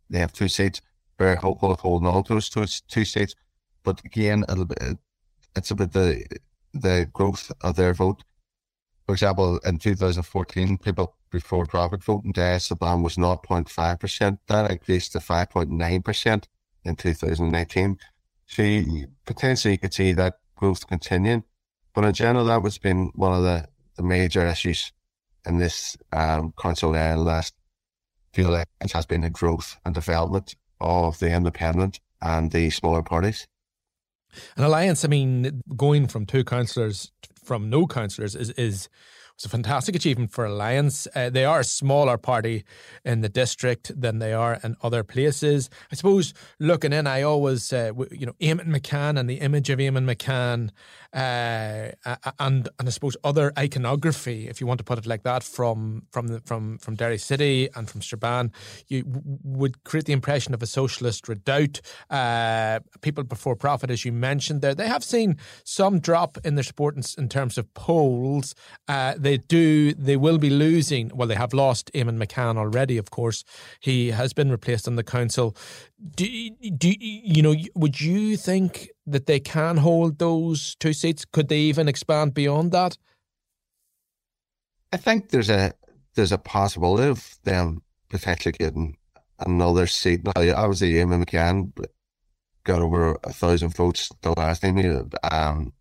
they 0.10 0.20
have 0.20 0.34
two 0.34 0.48
seats. 0.48 0.82
Very 1.18 1.38
hopeful 1.38 1.72
of 1.72 1.80
holding 1.80 2.08
on 2.08 2.24
to 2.26 2.34
those 2.34 2.50
two, 2.50 2.66
two 2.88 3.06
seats. 3.06 3.36
But 3.84 4.04
again, 4.04 4.44
it'll 4.50 4.66
be, 4.66 4.76
it's 5.56 5.72
about 5.72 5.94
the 5.94 6.26
the 6.74 7.10
growth 7.14 7.52
of 7.62 7.76
their 7.76 7.94
vote. 7.94 8.24
For 9.06 9.14
example, 9.14 9.60
in 9.60 9.78
2014, 9.78 10.78
people 10.80 11.16
before 11.32 11.66
profit 11.66 12.04
voting 12.04 12.32
day, 12.32 12.58
Sublime 12.58 13.04
was 13.04 13.18
0.5%. 13.18 14.38
That 14.48 14.72
increased 14.72 15.12
to 15.14 15.20
5.9% 15.20 16.44
in 16.84 16.96
2019. 16.96 17.98
So 18.48 18.62
you, 18.64 19.08
potentially 19.26 19.74
you 19.74 19.78
could 19.78 19.94
see 19.94 20.14
that 20.14 20.40
growth 20.56 20.88
continuing. 20.88 21.44
But 21.94 22.06
in 22.06 22.14
general, 22.14 22.46
that 22.46 22.62
was 22.62 22.78
been 22.78 23.12
one 23.16 23.34
of 23.34 23.44
the, 23.44 23.68
the 23.96 24.04
major 24.04 24.46
issues 24.46 24.92
in 25.46 25.58
this 25.58 25.96
um, 26.12 26.54
council 26.60 26.92
the 26.92 27.16
last 27.18 27.54
few 28.34 28.48
elections 28.48 28.92
has 28.92 29.06
been 29.06 29.22
the 29.22 29.30
growth 29.30 29.78
and 29.86 29.94
development 29.94 30.56
of 30.82 31.20
the 31.20 31.32
independent 31.32 32.00
and 32.22 32.52
the 32.52 32.70
smaller 32.70 33.02
parties. 33.02 33.48
An 34.58 34.64
alliance, 34.64 35.06
I 35.06 35.08
mean, 35.08 35.62
going 35.76 36.08
from 36.08 36.26
two 36.26 36.44
councillors 36.44 37.12
from 37.44 37.70
no 37.70 37.86
councillors 37.86 38.36
is, 38.36 38.50
is 38.52 38.90
was 39.38 39.46
a 39.46 39.50
fantastic 39.50 39.96
achievement 39.96 40.32
for 40.32 40.46
Alliance. 40.46 41.08
Uh, 41.14 41.30
they 41.30 41.44
are 41.44 41.60
a 41.60 41.64
smaller 41.64 42.18
party 42.18 42.64
in 43.04 43.22
the 43.22 43.30
district 43.30 43.92
than 44.00 44.20
they 44.20 44.34
are 44.34 44.60
in 44.64 44.76
other 44.82 45.04
places. 45.04 45.70
I 45.92 45.96
suppose 45.96 46.34
looking 46.60 46.94
in, 46.94 47.06
I 47.06 47.22
always, 47.22 47.74
uh, 47.74 47.92
you 48.12 48.26
know, 48.26 48.34
Eamonn 48.40 48.68
McCann 48.68 49.20
and 49.20 49.30
the 49.30 49.36
image 49.36 49.70
of 49.70 49.80
Eamonn 49.80 50.06
McCann, 50.06 50.70
uh, 51.14 51.92
and 52.40 52.70
and 52.78 52.88
I 52.88 52.90
suppose 52.90 53.16
other 53.24 53.52
iconography, 53.58 54.48
if 54.48 54.60
you 54.60 54.68
want 54.68 54.80
to 54.80 54.84
put 54.84 54.98
it 54.98 55.06
like 55.06 55.24
that, 55.24 55.44
from 55.44 56.04
from 56.12 56.28
the, 56.28 56.42
from 56.42 56.78
from 56.78 56.96
Derry 56.96 57.18
City 57.18 57.70
and 57.76 57.90
from 57.90 58.02
Strabane, 58.02 58.52
you 58.88 59.04
w- 59.04 59.40
would 59.44 59.84
create 59.84 60.06
the 60.06 60.14
impression 60.14 60.54
of 60.54 60.62
a 60.62 60.68
socialist 60.68 61.28
redoubt. 61.28 61.82
Uh, 62.10 62.80
people 63.02 63.24
before 63.24 63.56
profit, 63.56 63.90
as 63.92 64.04
you 64.06 64.12
mentioned 64.12 64.62
there, 64.62 64.76
they 64.76 64.88
have 64.88 65.04
seen 65.04 65.38
some 65.64 66.00
drop 66.00 66.38
in 66.44 66.56
their 66.56 66.64
support 66.64 66.96
in, 66.96 67.04
in 67.18 67.30
terms 67.30 67.58
of 67.58 67.74
polls. 67.74 68.56
They 69.26 69.38
do, 69.38 69.92
they 69.96 70.18
will 70.18 70.38
be 70.38 70.52
losing. 70.52 71.10
Well, 71.16 71.28
they 71.28 71.34
have 71.34 71.52
lost 71.52 71.92
Eamonn 71.96 72.24
McCann 72.24 72.58
already. 72.58 73.00
Of 73.00 73.10
course, 73.10 73.44
he 73.80 74.12
has 74.12 74.34
been 74.34 74.52
replaced 74.52 74.88
on 74.88 74.98
the 74.98 75.04
council. 75.04 75.58
Do, 76.16 76.26
do 76.52 76.94
you 77.00 77.42
know? 77.42 77.56
Would 77.74 78.00
you 78.00 78.38
think 78.38 78.92
that 79.08 79.26
they 79.26 79.40
can 79.40 79.78
hold 79.78 80.20
those 80.20 80.76
two 80.76 80.94
seats? 80.94 81.26
Could 81.26 81.50
they 81.50 81.58
even 81.58 81.88
expand 81.88 82.36
beyond 82.36 82.72
that? 82.74 83.00
I 84.94 84.98
think 84.98 85.30
there's 85.30 85.50
a 85.50 85.74
there's 86.14 86.32
a 86.32 86.38
possibility 86.38 87.10
of 87.10 87.40
them 87.46 87.82
potentially 88.10 88.52
getting 88.52 88.96
another 89.40 89.88
seat. 89.88 90.24
Now, 90.24 90.34
obviously, 90.36 90.94
Eamonn 90.94 91.26
McCann 91.26 91.72
got 92.64 92.80
over 92.80 93.18
a 93.24 93.34
thousand 93.34 93.70
votes 93.76 94.12
the 94.22 94.36
last 94.38 94.62
time. 94.62 95.10
Um, 95.24 95.74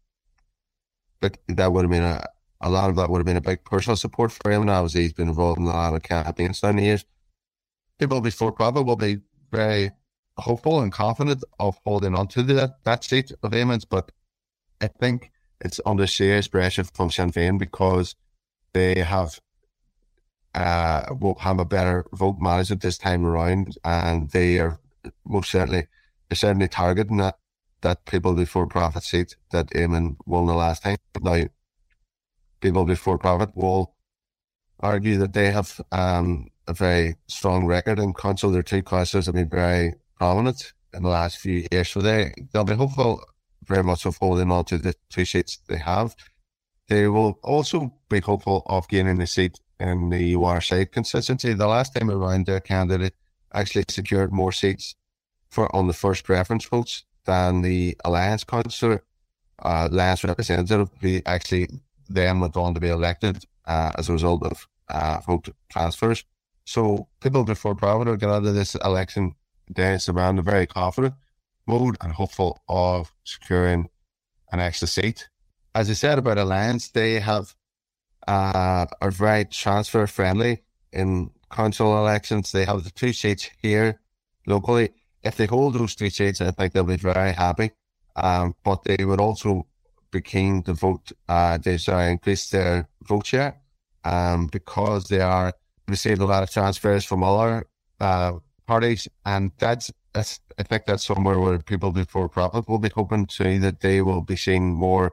but 1.20 1.36
that 1.48 1.70
would 1.70 1.84
have 1.84 1.90
been 1.90 2.02
a, 2.02 2.24
a 2.64 2.70
lot 2.70 2.88
of 2.88 2.96
that 2.96 3.10
would 3.10 3.18
have 3.18 3.26
been 3.26 3.36
a 3.36 3.42
big 3.42 3.62
personal 3.62 3.94
support 3.94 4.32
for 4.32 4.50
him. 4.50 4.62
And 4.62 4.70
obviously, 4.70 5.02
he's 5.02 5.12
been 5.12 5.28
involved 5.28 5.60
in 5.60 5.66
a 5.66 5.68
lot 5.68 5.94
of 5.94 6.02
campaigns 6.02 6.60
down 6.60 6.76
the 6.76 6.82
years. 6.82 7.04
People 7.98 8.20
before 8.20 8.52
profit 8.52 8.86
will 8.86 8.96
be 8.96 9.18
very 9.52 9.90
hopeful 10.38 10.80
and 10.80 10.90
confident 10.90 11.44
of 11.60 11.78
holding 11.84 12.14
on 12.14 12.26
to 12.28 12.42
the, 12.42 12.74
that 12.84 13.04
seat 13.04 13.30
of 13.42 13.52
Eamonn's, 13.52 13.84
but 13.84 14.10
I 14.80 14.88
think 14.88 15.30
it's 15.60 15.80
under 15.86 16.06
serious 16.06 16.48
pressure 16.48 16.84
from 16.84 17.10
Sinn 17.10 17.30
Féin 17.30 17.58
because 17.58 18.16
they 18.72 18.94
have 19.00 19.38
uh, 20.54 21.14
will 21.20 21.36
have 21.40 21.58
a 21.58 21.64
better 21.64 22.04
vote 22.12 22.36
management 22.40 22.82
this 22.82 22.98
time 22.98 23.26
around, 23.26 23.76
and 23.84 24.30
they 24.30 24.58
are 24.58 24.80
most 25.24 25.50
certainly 25.50 25.86
they're 26.28 26.36
certainly 26.36 26.68
targeting 26.68 27.18
that 27.18 27.36
that 27.82 28.04
people 28.06 28.34
before 28.34 28.66
profit 28.66 29.02
seat 29.02 29.36
that 29.50 29.68
Eamonn 29.70 30.16
won 30.26 30.46
the 30.46 30.54
last 30.54 30.82
time. 30.82 30.96
Now, 31.20 31.44
people 32.64 32.86
before 32.86 33.18
profit 33.18 33.50
will 33.54 33.94
argue 34.80 35.18
that 35.18 35.34
they 35.34 35.50
have 35.50 35.80
um, 35.92 36.48
a 36.66 36.72
very 36.72 37.14
strong 37.28 37.66
record 37.66 37.98
in 37.98 38.14
council. 38.14 38.50
Their 38.50 38.62
two 38.62 38.82
councillors 38.82 39.26
have 39.26 39.34
been 39.34 39.50
very 39.50 39.94
prominent 40.18 40.72
in 40.94 41.02
the 41.02 41.10
last 41.10 41.36
few 41.38 41.66
years, 41.70 41.90
so 41.90 42.00
they 42.00 42.32
they'll 42.50 42.64
be 42.64 42.74
hopeful 42.74 43.22
very 43.66 43.84
much 43.84 44.06
of 44.06 44.16
holding 44.16 44.50
on 44.50 44.64
to 44.64 44.78
the 44.78 44.94
two 45.10 45.26
seats 45.26 45.58
they 45.68 45.76
have. 45.76 46.16
They 46.88 47.06
will 47.08 47.38
also 47.42 47.92
be 48.08 48.20
hopeful 48.20 48.62
of 48.66 48.88
gaining 48.88 49.20
a 49.20 49.26
seat 49.26 49.60
in 49.78 50.08
the 50.08 50.36
Waterside 50.36 50.92
constituency. 50.92 51.52
The 51.52 51.66
last 51.66 51.94
time 51.94 52.10
around, 52.10 52.46
their 52.46 52.60
candidate 52.60 53.14
actually 53.52 53.84
secured 53.88 54.32
more 54.32 54.52
seats 54.52 54.94
for 55.50 55.74
on 55.76 55.86
the 55.86 56.00
first 56.04 56.24
preference 56.24 56.64
votes 56.64 57.04
than 57.26 57.62
the 57.62 57.96
Alliance 58.04 58.44
councillor, 58.44 59.02
uh, 59.62 59.88
Alliance 59.90 60.24
representative, 60.24 60.90
who 61.00 61.20
actually 61.26 61.68
then 62.08 62.40
went 62.40 62.56
on 62.56 62.74
to 62.74 62.80
be 62.80 62.88
elected 62.88 63.44
uh, 63.66 63.92
as 63.96 64.08
a 64.08 64.12
result 64.12 64.42
of 64.44 64.68
uh, 64.88 65.20
vote 65.26 65.48
transfers. 65.68 66.24
So 66.64 67.08
people 67.20 67.44
before 67.44 67.74
will 67.74 68.16
get 68.16 68.30
out 68.30 68.44
of 68.44 68.54
this 68.54 68.74
election 68.76 69.34
day 69.72 69.98
around 70.08 70.38
a 70.38 70.42
very 70.42 70.66
confident 70.66 71.14
mood 71.66 71.96
and 72.00 72.12
hopeful 72.12 72.60
of 72.68 73.12
securing 73.24 73.88
an 74.52 74.60
extra 74.60 74.88
seat. 74.88 75.28
As 75.74 75.90
I 75.90 75.94
said 75.94 76.18
about 76.18 76.38
Alliance, 76.38 76.88
they 76.90 77.20
have 77.20 77.54
uh, 78.26 78.86
are 79.00 79.10
very 79.10 79.44
transfer 79.44 80.06
friendly 80.06 80.62
in 80.92 81.30
council 81.50 81.98
elections. 81.98 82.52
They 82.52 82.64
have 82.64 82.84
the 82.84 82.90
two 82.90 83.12
seats 83.12 83.50
here 83.60 84.00
locally. 84.46 84.90
If 85.22 85.36
they 85.36 85.46
hold 85.46 85.74
those 85.74 85.94
two 85.94 86.10
seats, 86.10 86.40
I 86.40 86.50
think 86.50 86.72
they'll 86.72 86.84
be 86.84 86.96
very 86.96 87.32
happy. 87.32 87.72
Um, 88.16 88.54
but 88.62 88.84
they 88.84 89.04
would 89.04 89.20
also 89.20 89.66
be 90.22 90.62
the 90.64 90.74
vote, 90.74 91.12
uh, 91.28 91.58
they 91.58 91.78
sorry, 91.78 92.12
increase 92.12 92.50
their 92.50 92.88
vote 93.08 93.26
share 93.26 93.60
um, 94.04 94.46
because 94.48 95.04
they 95.04 95.20
are 95.20 95.52
received 95.88 96.20
a 96.20 96.26
lot 96.26 96.42
of 96.42 96.50
transfers 96.50 97.04
from 97.04 97.22
other 97.22 97.66
uh, 98.00 98.32
parties, 98.66 99.08
and 99.24 99.52
that's, 99.58 99.90
that's 100.12 100.40
I 100.58 100.62
think 100.62 100.86
that's 100.86 101.04
somewhere 101.04 101.38
where 101.38 101.58
people 101.58 101.90
before 101.92 102.28
profit 102.28 102.68
will 102.68 102.78
be 102.78 102.90
hoping 102.94 103.26
to 103.26 103.58
that 103.60 103.80
they 103.80 104.00
will 104.02 104.22
be 104.22 104.36
seen 104.36 104.72
more 104.72 105.12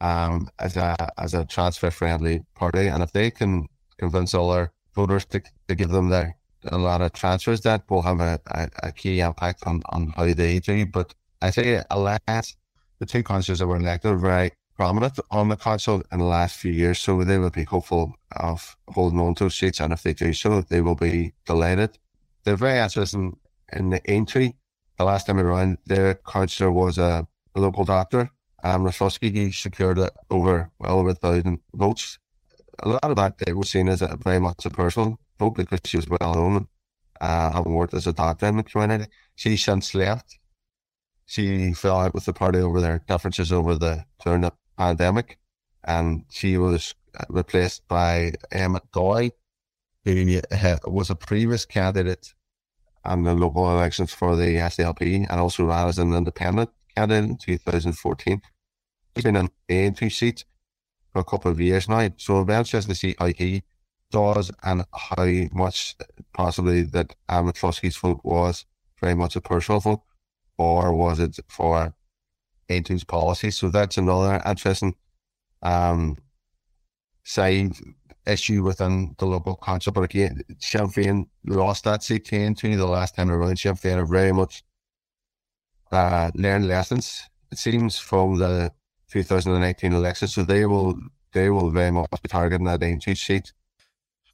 um, 0.00 0.48
as 0.58 0.76
a 0.76 0.96
as 1.18 1.34
a 1.34 1.44
transfer 1.44 1.90
friendly 1.90 2.42
party, 2.54 2.86
and 2.86 3.02
if 3.02 3.12
they 3.12 3.30
can 3.30 3.66
convince 3.98 4.34
all 4.34 4.52
their 4.52 4.72
voters 4.94 5.24
to, 5.26 5.42
to 5.68 5.74
give 5.74 5.90
them 5.90 6.08
their 6.08 6.36
a 6.64 6.78
lot 6.78 7.00
of 7.00 7.12
transfers, 7.12 7.60
that 7.62 7.82
will 7.88 8.02
have 8.02 8.20
a, 8.20 8.38
a, 8.48 8.68
a 8.84 8.92
key 8.92 9.20
impact 9.20 9.66
on, 9.66 9.82
on 9.90 10.12
how 10.16 10.32
they 10.34 10.58
do. 10.58 10.86
But 10.86 11.14
I 11.42 11.50
say, 11.50 11.82
alas, 11.90 12.56
the 13.00 13.06
two 13.06 13.22
councillors 13.22 13.58
that 13.58 13.66
were 13.66 13.76
elected 13.76 14.12
were 14.12 14.18
very 14.18 14.52
prominent 14.76 15.18
on 15.30 15.48
the 15.48 15.56
council 15.56 16.02
in 16.12 16.18
the 16.20 16.24
last 16.24 16.56
few 16.56 16.72
years, 16.72 16.98
so 16.98 17.24
they 17.24 17.38
will 17.38 17.50
be 17.50 17.64
hopeful 17.64 18.14
of 18.36 18.76
holding 18.88 19.18
on 19.18 19.34
to 19.34 19.44
those 19.44 19.56
seats, 19.56 19.80
and 19.80 19.92
if 19.92 20.02
they 20.02 20.14
do 20.14 20.32
so, 20.32 20.60
they 20.62 20.80
will 20.80 20.94
be 20.94 21.32
delighted. 21.46 21.98
They're 22.44 22.56
very 22.56 22.78
interested 22.78 23.18
in, 23.72 23.90
the 23.90 24.00
entry. 24.08 24.56
The 24.98 25.04
last 25.04 25.26
time 25.26 25.40
around, 25.40 25.78
their 25.86 26.14
councillor 26.14 26.70
was 26.70 26.98
a, 26.98 27.26
local 27.56 27.84
doctor, 27.84 28.30
McCloskey, 28.64 29.32
he 29.32 29.52
secured 29.52 29.98
it 29.98 30.12
over 30.30 30.70
well 30.78 31.00
over 31.00 31.10
a 31.10 31.14
thousand 31.14 31.60
votes. 31.74 32.18
A 32.82 32.88
lot 32.88 33.04
of 33.04 33.16
that 33.16 33.34
it 33.46 33.56
was 33.56 33.70
seen 33.70 33.88
as 33.88 34.02
a 34.02 34.16
very 34.22 34.38
much 34.38 34.64
a 34.64 34.70
personal 34.70 35.18
vote 35.38 35.56
because 35.56 35.80
she 35.84 35.96
was 35.96 36.08
well 36.08 36.34
known 36.34 36.68
uh, 37.20 37.52
and 37.54 37.74
worked 37.74 37.94
as 37.94 38.06
a 38.06 38.12
doctor 38.12 38.46
in 38.46 38.58
the 38.58 38.62
community. 38.62 39.10
She 39.34 39.56
since 39.56 39.94
left. 39.94 40.38
She 41.30 41.74
fell 41.74 42.00
out 42.00 42.12
with 42.12 42.24
the 42.24 42.32
party 42.32 42.58
over 42.58 42.80
their 42.80 43.04
differences 43.06 43.52
over 43.52 43.76
the 43.76 44.04
during 44.24 44.40
the 44.40 44.52
pandemic, 44.76 45.38
and 45.84 46.24
she 46.28 46.58
was 46.58 46.96
uh, 47.16 47.22
replaced 47.28 47.86
by 47.86 48.32
Emmett 48.50 48.90
Doyle, 48.92 49.30
who 50.04 50.40
uh, 50.50 50.78
was 50.86 51.08
a 51.08 51.14
previous 51.14 51.64
candidate 51.64 52.34
in 53.08 53.22
the 53.22 53.34
local 53.36 53.70
elections 53.70 54.12
for 54.12 54.34
the 54.34 54.56
SDLP 54.56 55.28
and 55.30 55.40
also 55.40 55.66
ran 55.66 55.86
as 55.86 56.00
an 56.00 56.12
independent 56.14 56.70
candidate 56.96 57.30
in 57.30 57.36
2014. 57.36 58.42
He's 59.14 59.22
been 59.22 59.48
in 59.68 59.94
two 59.94 60.10
seats 60.10 60.44
for 61.12 61.20
a 61.20 61.24
couple 61.24 61.52
of 61.52 61.60
years 61.60 61.88
now, 61.88 62.10
so 62.16 62.32
it'll 62.32 62.44
be 62.44 62.54
interesting 62.54 62.92
to 62.92 62.98
see 62.98 63.14
how 63.20 63.26
he 63.26 63.62
does 64.10 64.50
and 64.64 64.84
how 64.92 65.26
much 65.52 65.94
possibly 66.32 66.82
that 66.82 67.14
Emmett 67.28 67.54
McCloskey's 67.54 67.96
vote 67.98 68.20
was 68.24 68.66
very 69.00 69.14
much 69.14 69.36
a 69.36 69.40
personal 69.40 69.78
vote 69.78 70.00
or 70.60 70.92
was 70.92 71.18
it 71.18 71.38
for 71.48 71.94
Aontú's 72.68 73.04
policy? 73.04 73.50
So 73.50 73.70
that's 73.70 73.96
another 73.96 74.42
interesting 74.44 74.94
um, 75.62 76.18
side 77.24 77.72
issue 78.26 78.62
within 78.62 79.14
the 79.18 79.26
local 79.26 79.56
council. 79.56 79.92
But 79.92 80.02
again, 80.02 80.42
Sinn 80.58 80.88
Féin 80.88 81.26
lost 81.46 81.84
that 81.84 82.02
seat 82.02 82.26
to 82.26 82.36
Aontú 82.36 82.76
the 82.76 82.86
last 82.86 83.16
time 83.16 83.30
around. 83.30 83.58
Sinn 83.58 83.74
Féin 83.74 83.96
are 83.96 84.06
very 84.06 84.32
much 84.32 84.62
uh, 85.90 86.30
learned 86.34 86.68
lessons, 86.68 87.22
it 87.50 87.58
seems, 87.58 87.98
from 87.98 88.38
the 88.38 88.70
2019 89.10 89.94
election. 89.94 90.28
So 90.28 90.44
they 90.44 90.66
will 90.66 90.98
they 91.32 91.48
will 91.48 91.70
very 91.70 91.90
much 91.90 92.10
be 92.22 92.28
targeting 92.28 92.66
that 92.66 92.80
A2 92.80 93.16
seat. 93.16 93.52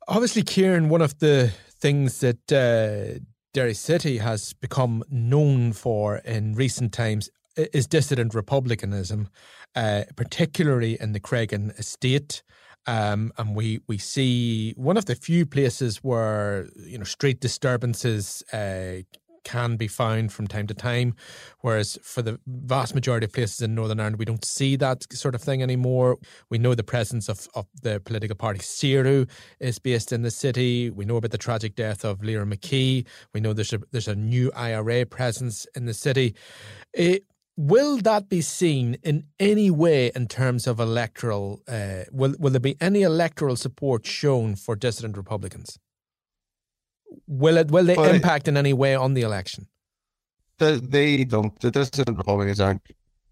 Obviously, 0.08 0.42
Ciaran, 0.42 0.88
one 0.88 1.02
of 1.02 1.18
the 1.18 1.52
things 1.78 2.20
that 2.20 2.52
uh, 2.52 3.20
Derry 3.56 3.72
City 3.72 4.18
has 4.18 4.52
become 4.52 5.02
known 5.08 5.72
for 5.72 6.18
in 6.18 6.52
recent 6.52 6.92
times 6.92 7.30
is 7.56 7.86
dissident 7.86 8.34
republicanism, 8.34 9.30
uh, 9.74 10.02
particularly 10.14 11.00
in 11.00 11.12
the 11.12 11.20
Creggan 11.20 11.70
estate. 11.78 12.42
Um, 12.86 13.32
and 13.38 13.56
we 13.56 13.80
we 13.88 13.96
see 13.96 14.74
one 14.76 14.98
of 14.98 15.06
the 15.06 15.14
few 15.14 15.46
places 15.46 16.04
where 16.04 16.68
you 16.76 16.98
know 16.98 17.04
street 17.04 17.40
disturbances 17.40 18.42
uh, 18.52 18.96
can 19.46 19.76
be 19.76 19.86
found 19.86 20.32
from 20.32 20.48
time 20.48 20.66
to 20.66 20.74
time. 20.74 21.14
Whereas 21.60 21.96
for 22.02 22.20
the 22.20 22.40
vast 22.46 22.96
majority 22.96 23.26
of 23.26 23.32
places 23.32 23.62
in 23.62 23.76
Northern 23.76 24.00
Ireland, 24.00 24.18
we 24.18 24.24
don't 24.24 24.44
see 24.44 24.74
that 24.76 25.10
sort 25.12 25.36
of 25.36 25.40
thing 25.40 25.62
anymore. 25.62 26.18
We 26.50 26.58
know 26.58 26.74
the 26.74 26.82
presence 26.82 27.28
of, 27.28 27.46
of 27.54 27.66
the 27.80 28.00
political 28.00 28.36
party 28.36 28.58
Saoradh 28.58 29.30
is 29.60 29.78
based 29.78 30.12
in 30.12 30.22
the 30.22 30.32
city. 30.32 30.90
We 30.90 31.04
know 31.04 31.16
about 31.16 31.30
the 31.30 31.38
tragic 31.38 31.76
death 31.76 32.04
of 32.04 32.24
Lyra 32.24 32.44
McKee. 32.44 33.06
We 33.32 33.40
know 33.40 33.52
there's 33.52 33.72
a, 33.72 33.80
there's 33.92 34.08
a 34.08 34.16
new 34.16 34.50
IRA 34.56 35.06
presence 35.06 35.64
in 35.76 35.86
the 35.86 35.94
city. 35.94 36.34
It, 36.92 37.22
will 37.56 37.98
that 37.98 38.28
be 38.28 38.40
seen 38.40 38.96
in 39.04 39.26
any 39.38 39.70
way 39.70 40.10
in 40.16 40.26
terms 40.26 40.66
of 40.66 40.80
electoral? 40.80 41.62
Uh, 41.68 42.02
will 42.10 42.34
will 42.40 42.50
there 42.50 42.60
be 42.60 42.76
any 42.80 43.02
electoral 43.02 43.56
support 43.56 44.04
shown 44.04 44.56
for 44.56 44.74
dissident 44.74 45.16
Republicans? 45.16 45.78
Will 47.26 47.56
it 47.56 47.70
will 47.70 47.84
they 47.84 47.96
impact 48.10 48.48
in 48.48 48.56
any 48.56 48.72
way 48.72 48.94
on 48.94 49.14
the 49.14 49.22
election? 49.22 49.66
The, 50.58 50.80
they 50.82 51.24
don't. 51.24 51.58
The 51.60 51.70
dissident 51.70 52.16
Republicans 52.16 52.60
aren't 52.60 52.82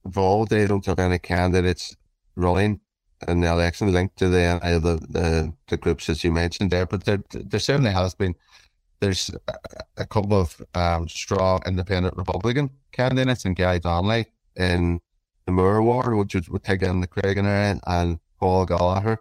involved. 0.05 0.51
They 0.51 0.67
don't 0.67 0.85
have 0.87 0.99
any 0.99 1.19
candidates 1.19 1.97
running 2.37 2.81
in 3.29 3.41
the 3.41 3.51
election 3.51 3.93
linked 3.93 4.17
to 4.19 4.29
the 4.29 4.61
uh, 4.63 4.79
the, 4.79 4.97
the, 5.09 5.53
the 5.69 5.77
groups 5.77 6.09
as 6.09 6.25
you 6.25 6.33
mentioned 6.33 6.71
there. 6.71 6.87
But 6.87 7.05
there, 7.05 7.23
there 7.31 7.61
certainly 7.61 7.93
has 7.93 8.15
been. 8.15 8.35
There's 9.01 9.31
a, 9.99 10.07
couple 10.07 10.41
of 10.41 10.63
um, 10.75 11.09
strong 11.09 11.61
independent 11.67 12.17
Republican 12.17 12.71
candidates, 12.93 13.45
and 13.45 13.55
Gary 13.55 13.79
Donnelly 13.79 14.27
in 14.57 15.01
the 15.45 15.53
Moor 15.53 15.83
Ward, 15.83 16.17
which 16.17 16.35
would, 16.35 16.49
would 16.49 16.65
take 16.65 16.81
in 16.81 17.01
the 17.01 17.07
Creggan 17.07 17.45
area, 17.45 17.81
and 17.87 18.19
Paul 18.39 18.65
Gallagher 18.65 19.19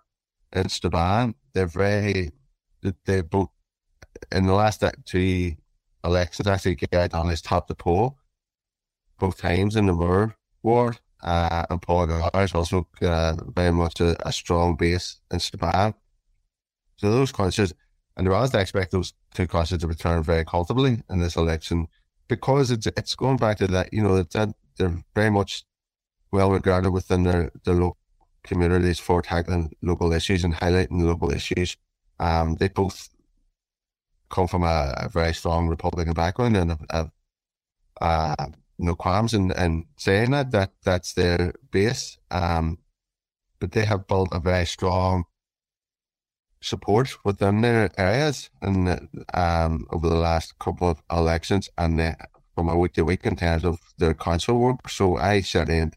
in 0.53 0.69
Strabane. 0.69 1.35
They're 1.53 1.65
very. 1.65 2.31
They 3.05 3.21
both 3.21 3.49
in 4.31 4.45
the 4.45 4.53
last 4.53 4.83
two 5.05 5.55
elections, 6.03 6.47
actually, 6.47 6.75
Gary 6.75 7.07
Donnelly's 7.07 7.41
topped 7.41 7.67
the 7.67 7.75
poll 7.75 8.17
both 9.19 9.37
times 9.37 9.75
in 9.75 9.85
the 9.85 9.93
Moor 9.93 10.35
ward. 10.63 10.99
Uh, 11.21 11.65
and 11.69 11.81
Paul 11.81 12.09
is 12.35 12.53
also 12.53 12.85
uh, 13.01 13.35
very 13.55 13.71
much 13.71 14.01
a, 14.01 14.15
a, 14.27 14.33
strong 14.33 14.75
base 14.75 15.21
in 15.31 15.39
Strabane. 15.39 15.93
So 16.97 17.09
those 17.09 17.31
constituencies, 17.31 17.77
and 18.17 18.27
there 18.27 18.33
was 18.33 18.53
I 18.53 18.59
expect 18.59 18.91
those 18.91 19.13
two 19.33 19.47
constituencies 19.47 19.81
to 19.83 19.87
return 19.87 20.23
very 20.23 20.43
comfortably 20.43 21.01
in 21.09 21.21
this 21.21 21.37
election 21.37 21.87
because 22.27 22.71
it's 22.71 22.87
it's 22.87 23.15
going 23.15 23.37
back 23.37 23.57
to 23.59 23.67
that, 23.67 23.93
you 23.93 24.03
know, 24.03 24.21
that 24.21 24.53
they're 24.77 25.03
very 25.15 25.29
much 25.29 25.63
well 26.33 26.51
regarded 26.51 26.91
within 26.91 27.23
their, 27.23 27.51
their 27.63 27.75
local 27.75 27.97
communities 28.43 28.99
for 28.99 29.21
tackling 29.21 29.71
local 29.81 30.11
issues 30.11 30.43
and 30.43 30.53
highlighting 30.55 31.03
local 31.03 31.31
issues. 31.31 31.77
Um, 32.19 32.55
they 32.55 32.67
both 32.67 33.07
come 34.33 34.47
from 34.47 34.63
a, 34.63 34.93
a 34.97 35.09
very 35.09 35.33
strong 35.33 35.67
Republican 35.67 36.13
background 36.13 36.57
and 36.57 36.75
have, 36.91 37.11
uh, 38.01 38.47
no 38.79 38.95
qualms 38.95 39.33
in, 39.33 39.51
in 39.51 39.85
saying 39.97 40.31
that, 40.31 40.51
that 40.51 40.71
that's 40.83 41.13
their 41.13 41.53
base. 41.71 42.17
Um, 42.31 42.79
but 43.59 43.71
they 43.71 43.85
have 43.85 44.07
built 44.07 44.29
a 44.31 44.39
very 44.39 44.65
strong 44.65 45.25
support 46.61 47.15
within 47.23 47.61
their 47.61 47.89
areas 47.97 48.49
and 48.61 49.07
um, 49.33 49.85
over 49.91 50.09
the 50.09 50.15
last 50.15 50.57
couple 50.59 50.89
of 50.89 51.01
elections 51.11 51.69
and 51.77 52.15
from 52.55 52.69
a 52.69 52.77
week 52.77 52.93
to 52.93 53.03
week 53.03 53.25
in 53.25 53.35
terms 53.35 53.63
of 53.63 53.79
their 53.97 54.13
council 54.13 54.59
work. 54.59 54.89
So 54.89 55.17
I 55.17 55.41
certainly 55.41 55.91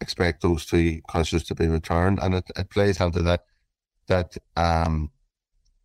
expect 0.00 0.42
those 0.42 0.66
two 0.66 1.00
councils 1.10 1.44
to 1.44 1.54
be 1.54 1.66
returned 1.66 2.18
and 2.20 2.34
it, 2.34 2.44
it 2.56 2.70
plays 2.70 3.00
into 3.00 3.22
that 3.22 3.44
that 4.08 4.36
um, 4.56 5.10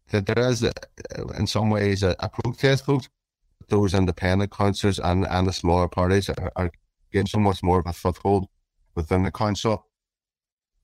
that 0.10 0.26
there 0.26 0.50
is, 0.50 0.63
uh, 0.63 0.72
in 1.38 1.48
some 1.48 1.70
ways, 1.70 2.04
a, 2.04 2.16
a 2.20 2.30
protest 2.30 2.86
vote. 2.86 3.10
Those 3.70 3.94
independent 3.94 4.52
councils 4.52 5.00
and, 5.00 5.26
and 5.26 5.48
the 5.48 5.54
smaller 5.54 5.88
parties 5.88 6.30
are, 6.30 6.52
are 6.56 6.72
getting 7.12 7.28
so 7.28 7.39
much 7.39 7.63
more 7.63 7.80
of 7.80 7.88
a 7.88 7.94
foothold 7.94 8.48
within 8.96 9.24
the 9.24 9.32
council 9.32 9.88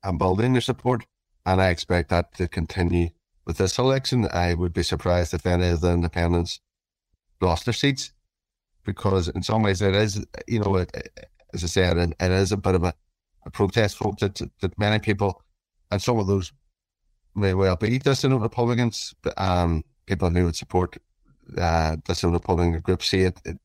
and 0.03 0.17
building 0.17 0.53
their 0.53 0.61
support. 0.61 1.05
And 1.45 1.61
I 1.61 1.69
expect 1.69 2.09
that 2.09 2.33
to 2.35 2.47
continue 2.47 3.09
with 3.45 3.57
this 3.57 3.77
election. 3.77 4.27
I 4.31 4.53
would 4.53 4.73
be 4.73 4.83
surprised 4.83 5.33
if 5.33 5.45
any 5.45 5.67
of 5.67 5.81
the 5.81 5.91
independents 5.91 6.59
lost 7.41 7.65
their 7.65 7.73
seats 7.73 8.11
because, 8.85 9.27
in 9.27 9.43
some 9.43 9.63
ways, 9.63 9.81
it 9.81 9.95
is, 9.95 10.25
you 10.47 10.59
know, 10.59 10.75
it, 10.77 10.91
as 11.53 11.63
I 11.63 11.67
said, 11.67 11.97
it, 11.97 12.13
it 12.19 12.31
is 12.31 12.51
a 12.51 12.57
bit 12.57 12.75
of 12.75 12.83
a, 12.83 12.93
a 13.45 13.51
protest 13.51 13.97
vote 13.97 14.19
that, 14.19 14.41
that 14.61 14.79
many 14.79 14.99
people 14.99 15.43
and 15.91 16.01
some 16.01 16.19
of 16.19 16.27
those 16.27 16.51
may 17.35 17.53
well 17.53 17.75
be 17.75 17.99
dissident 17.99 18.41
Republicans, 18.41 19.13
but 19.21 19.33
um, 19.39 19.83
people 20.05 20.29
who 20.29 20.45
would 20.45 20.55
support 20.55 20.97
uh, 21.57 21.95
dissident 22.05 22.33
Republican 22.33 22.79
groups 22.81 23.07
see 23.07 23.21
it, 23.21 23.39
it, 23.45 23.57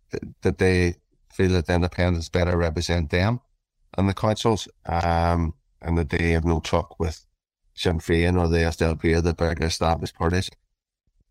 that 0.42 0.58
they 0.58 0.94
feel 1.32 1.50
that 1.50 1.66
the 1.66 1.74
independents 1.74 2.28
better 2.28 2.56
represent 2.56 3.10
them 3.10 3.40
and 3.96 4.08
the 4.08 4.14
councils, 4.14 4.68
um, 4.86 5.54
and 5.82 5.98
that 5.98 6.10
they 6.10 6.30
have 6.30 6.44
no 6.44 6.60
truck 6.60 6.98
with 6.98 7.26
Sinn 7.74 7.98
Féin 7.98 8.38
or 8.38 8.48
the 8.48 8.58
SDLP 8.58 9.16
or 9.16 9.20
the 9.20 9.34
bigger 9.34 9.64
established 9.64 10.14
parties. 10.14 10.50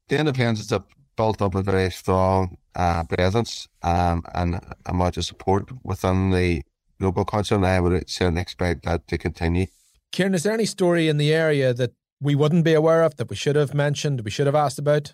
The 0.10 0.20
independents 0.20 0.70
have 0.70 0.84
built 1.16 1.42
up 1.42 1.56
a 1.56 1.62
very 1.62 1.92
strong 1.92 2.58
uh, 2.76 3.04
presence 3.06 3.68
um, 3.82 4.24
and 4.34 4.60
a 4.86 4.94
much 4.94 5.18
of 5.18 5.26
support 5.26 5.70
within 5.84 6.32
the 6.32 6.64
local 7.00 7.26
council, 7.26 7.58
and 7.58 7.66
I 7.66 7.80
would 7.80 8.10
certainly 8.10 8.42
expect 8.42 8.86
that 8.86 9.08
to 9.08 9.18
continue. 9.18 9.68
Ciaran, 10.12 10.36
is 10.36 10.44
there 10.44 10.54
any 10.54 10.66
story 10.66 11.08
in 11.08 11.18
the 11.18 11.34
area 11.34 11.74
that 11.74 11.92
we 12.24 12.36
wouldn't 12.36 12.64
be 12.64 12.74
aware 12.74 13.04
of 13.04 13.18
that 13.18 13.30
we 13.30 13.36
should 13.36 13.56
have 13.56 13.74
mentioned, 13.74 14.22
we 14.22 14.32
should 14.32 14.48
have 14.48 14.56
asked 14.56 14.80
about? 14.80 15.14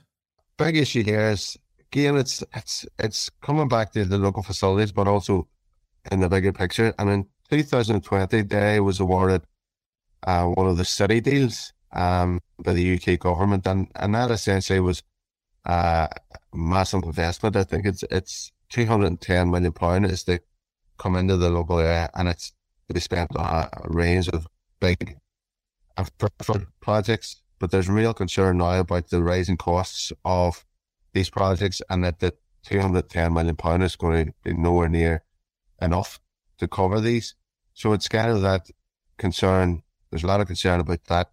Big 0.58 0.78
issue 0.78 1.04
here 1.04 1.30
is 1.30 1.58
again, 1.92 2.18
it's 2.18 2.44
it's 2.54 2.86
it's 3.00 3.30
coming 3.42 3.68
back 3.68 3.92
to 3.94 4.06
the 4.06 4.18
local 4.18 4.44
facilities, 4.44 4.92
but 4.92 5.08
also 5.08 5.48
in 6.12 6.20
the 6.20 6.30
bigger 6.30 6.54
picture. 6.54 6.94
And 7.00 7.10
in 7.10 7.26
2020, 7.50 8.44
they 8.44 8.80
was 8.80 9.00
awarded 9.00 9.42
uh, 10.24 10.46
one 10.46 10.68
of 10.68 10.78
the 10.78 10.86
city 10.86 11.22
deals 11.22 11.74
um, 11.94 12.40
by 12.64 12.74
the 12.74 12.96
UK 12.96 13.20
government, 13.20 13.66
and 13.66 13.88
and 13.96 14.14
that 14.16 14.32
essentially 14.32 14.80
was 14.80 15.02
uh, 15.66 16.08
massive 16.54 17.04
investment. 17.04 17.56
I 17.56 17.64
think 17.64 17.86
it's 17.86 18.04
it's 18.12 18.52
210 18.70 19.50
million 19.50 19.72
pound 19.72 20.06
is 20.06 20.24
to 20.26 20.40
come 20.98 21.16
into 21.16 21.38
the 21.38 21.50
local 21.50 21.80
area, 21.80 22.10
and 22.14 22.28
it's 22.28 22.54
to 22.88 22.94
be 22.94 23.00
spent 23.00 23.36
on 23.36 23.46
a 23.46 23.70
range 23.86 24.30
of 24.30 24.48
big 24.80 25.18
projects, 26.82 27.42
but 27.60 27.72
there's 27.72 27.90
real 27.90 28.14
concern 28.14 28.58
now 28.58 28.80
about 28.80 29.10
the 29.10 29.24
rising 29.24 29.58
costs 29.58 30.12
of 30.24 30.66
these 31.14 31.30
projects 31.30 31.82
and 31.90 32.04
that 32.04 32.20
the 32.20 32.34
210 32.64 33.34
million 33.34 33.56
pound 33.56 33.84
is 33.84 33.96
going 33.96 34.28
to 34.28 34.34
be 34.44 34.54
nowhere 34.54 34.90
near 34.90 35.24
enough 35.82 36.20
to 36.58 36.68
cover 36.68 37.00
these. 37.00 37.36
So 37.74 37.94
it's 37.94 38.08
kind 38.08 38.30
of 38.30 38.42
that 38.42 38.70
concern. 39.18 39.84
There's 40.10 40.24
a 40.24 40.28
lot 40.28 40.42
of 40.42 40.48
concern 40.48 40.80
about 40.80 41.06
that 41.06 41.32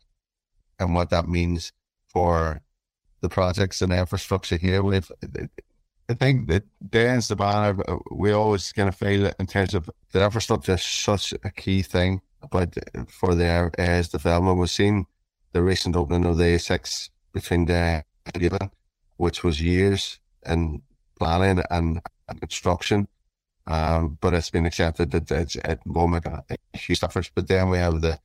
and 0.79 0.95
what 0.95 1.11
that 1.11 1.29
means 1.29 1.73
for 2.07 2.63
the 3.21 3.29
projects 3.29 3.83
and 3.83 3.93
the 3.93 3.99
infrastructure 3.99 4.57
here. 4.57 4.83
We've, 4.83 5.11
I 6.09 6.15
think 6.15 6.49
that 6.49 6.65
Dan's 6.89 7.29
the 7.29 7.37
banner. 7.37 7.83
We 8.11 8.33
always 8.33 8.73
kind 8.73 8.89
of 8.89 8.95
feel 8.95 9.31
in 9.39 9.47
terms 9.47 9.75
of 9.75 9.91
the 10.13 10.25
infrastructure 10.25 10.75
is 10.75 10.85
such 10.85 11.33
a 11.33 11.51
key 11.51 11.83
thing 11.83 12.21
about 12.47 12.75
for 13.09 13.35
the 13.35 13.71
area's 13.79 14.09
development. 14.09 14.59
We've 14.59 14.71
seen 14.71 15.07
the 15.53 15.63
recent 15.63 15.97
opening 15.97 16.27
of 16.27 16.37
the 16.37 16.45
A6 16.45 17.11
between 17.33 17.67
the 17.67 18.05
which 19.17 19.43
was 19.43 19.63
years 19.63 20.19
in 20.45 20.83
planning 21.19 21.65
and, 21.71 22.01
construction. 22.41 23.07
Um, 23.69 24.19
but 24.21 24.35
it's 24.35 24.51
been 24.51 24.67
accepted 24.67 25.11
that 25.13 25.31
it's 25.31 25.57
at 25.65 25.83
the 25.85 25.93
moment 25.93 26.27
a 26.27 26.45
huge 26.75 27.03
efforts. 27.03 27.31
But 27.35 27.49
then 27.49 27.71
we 27.71 27.79
have 27.79 28.01
the 28.01 28.19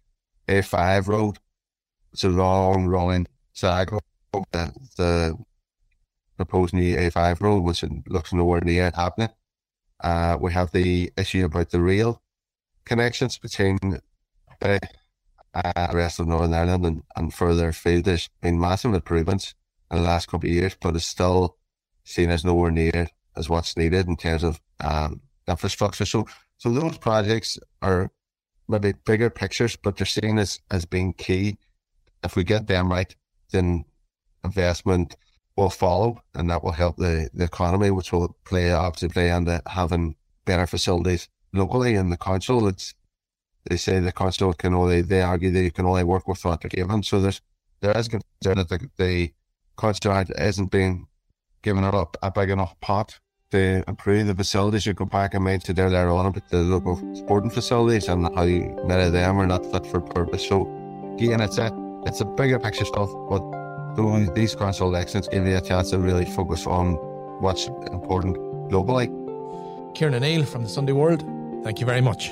A5 0.47 1.07
road. 1.07 1.39
It's 2.11 2.23
a 2.23 2.29
long 2.29 2.87
rolling 2.87 3.27
cycle. 3.53 4.01
The, 4.33 4.73
the 4.97 5.37
proposed 6.37 6.73
new 6.73 6.95
A5 6.95 7.41
road, 7.41 7.63
which 7.63 7.83
looks 8.07 8.33
nowhere 8.33 8.61
near 8.61 8.91
happening. 8.93 9.29
Uh, 10.03 10.37
we 10.39 10.51
have 10.51 10.71
the 10.71 11.11
issue 11.15 11.45
about 11.45 11.69
the 11.69 11.79
rail 11.79 12.21
connections 12.85 13.37
between 13.37 13.77
the 14.61 15.89
rest 15.93 16.19
of 16.19 16.27
Northern 16.27 16.53
Ireland 16.53 16.85
and, 16.85 17.03
and 17.15 17.33
further 17.33 17.69
afield. 17.69 18.05
There's 18.05 18.29
been 18.41 18.59
massive 18.59 18.93
improvements 18.93 19.53
in 19.91 19.97
the 19.97 20.03
last 20.03 20.27
couple 20.27 20.49
of 20.49 20.55
years, 20.55 20.75
but 20.79 20.95
it's 20.95 21.05
still 21.05 21.57
seen 22.03 22.29
as 22.29 22.45
nowhere 22.45 22.71
near 22.71 23.07
as 23.35 23.49
what's 23.49 23.77
needed 23.77 24.07
in 24.07 24.17
terms 24.17 24.43
of 24.43 24.61
um, 24.79 25.21
infrastructure. 25.47 26.05
So, 26.05 26.25
so 26.57 26.71
those 26.71 26.97
projects 26.97 27.59
are 27.81 28.11
maybe 28.67 28.93
bigger 29.05 29.29
pictures, 29.29 29.75
but 29.75 29.97
they're 29.97 30.05
seen 30.05 30.37
as, 30.37 30.59
as 30.69 30.85
being 30.85 31.13
key. 31.13 31.57
If 32.23 32.35
we 32.35 32.43
get 32.43 32.67
them 32.67 32.91
right, 32.91 33.13
then 33.51 33.85
investment 34.43 35.15
will 35.57 35.69
follow 35.69 36.21
and 36.33 36.49
that 36.49 36.63
will 36.63 36.71
help 36.71 36.97
the, 36.97 37.29
the 37.33 37.43
economy, 37.43 37.91
which 37.91 38.13
will 38.13 38.37
play 38.45 38.71
obviously 38.71 39.09
play 39.09 39.29
into 39.29 39.61
having 39.67 40.15
better 40.45 40.65
facilities 40.65 41.27
locally 41.53 41.95
in 41.95 42.09
the 42.09 42.17
council. 42.17 42.67
It's, 42.67 42.93
they 43.65 43.77
say 43.77 43.99
the 43.99 44.11
council 44.11 44.53
can 44.53 44.73
only, 44.73 45.01
they 45.01 45.21
argue 45.21 45.51
that 45.51 45.61
you 45.61 45.71
can 45.71 45.85
only 45.85 46.03
work 46.03 46.27
with 46.27 46.43
what 46.43 46.61
they're 46.61 46.69
given. 46.69 47.03
So 47.03 47.19
there's, 47.21 47.41
there 47.81 47.97
is 47.97 48.07
concern 48.07 48.57
that 48.57 48.69
the, 48.69 48.89
the 48.97 49.33
council 49.77 50.23
isn't 50.37 50.71
being 50.71 51.07
given 51.61 51.83
a, 51.83 52.05
a 52.21 52.31
big 52.31 52.49
enough 52.49 52.79
pot 52.81 53.19
to 53.51 53.83
improve 53.87 54.27
the 54.27 54.35
facilities. 54.35 54.85
You 54.85 54.93
go 54.93 55.05
back 55.05 55.33
and 55.33 55.43
mentioned 55.43 55.77
later 55.77 56.09
on 56.09 56.25
about 56.25 56.49
the 56.49 56.57
local 56.57 56.97
sporting 57.15 57.51
facilities 57.51 58.07
and 58.07 58.25
how 58.35 58.45
many 58.45 59.03
of 59.03 59.13
them 59.13 59.39
are 59.39 59.47
not 59.47 59.65
fit 59.71 59.85
for 59.85 60.01
purpose. 60.01 60.47
So 60.47 60.63
again, 61.17 61.41
it's 61.41 61.57
a 61.57 61.71
it's 62.05 62.21
a 62.21 62.25
bigger 62.25 62.57
picture 62.57 62.85
stuff, 62.85 63.09
but 63.29 63.41
these 64.33 64.55
council 64.55 64.87
elections 64.87 65.27
give 65.27 65.45
you 65.45 65.57
a 65.57 65.61
chance 65.61 65.91
to 65.91 65.99
really 65.99 66.25
focus 66.25 66.65
on 66.65 66.93
what's 67.41 67.67
important 67.91 68.37
globally. 68.71 69.07
Ciaran 69.95 70.15
O'Neill 70.15 70.45
from 70.45 70.63
the 70.63 70.69
Sunday 70.69 70.93
World, 70.93 71.23
thank 71.63 71.79
you 71.79 71.85
very 71.85 72.01
much. 72.01 72.31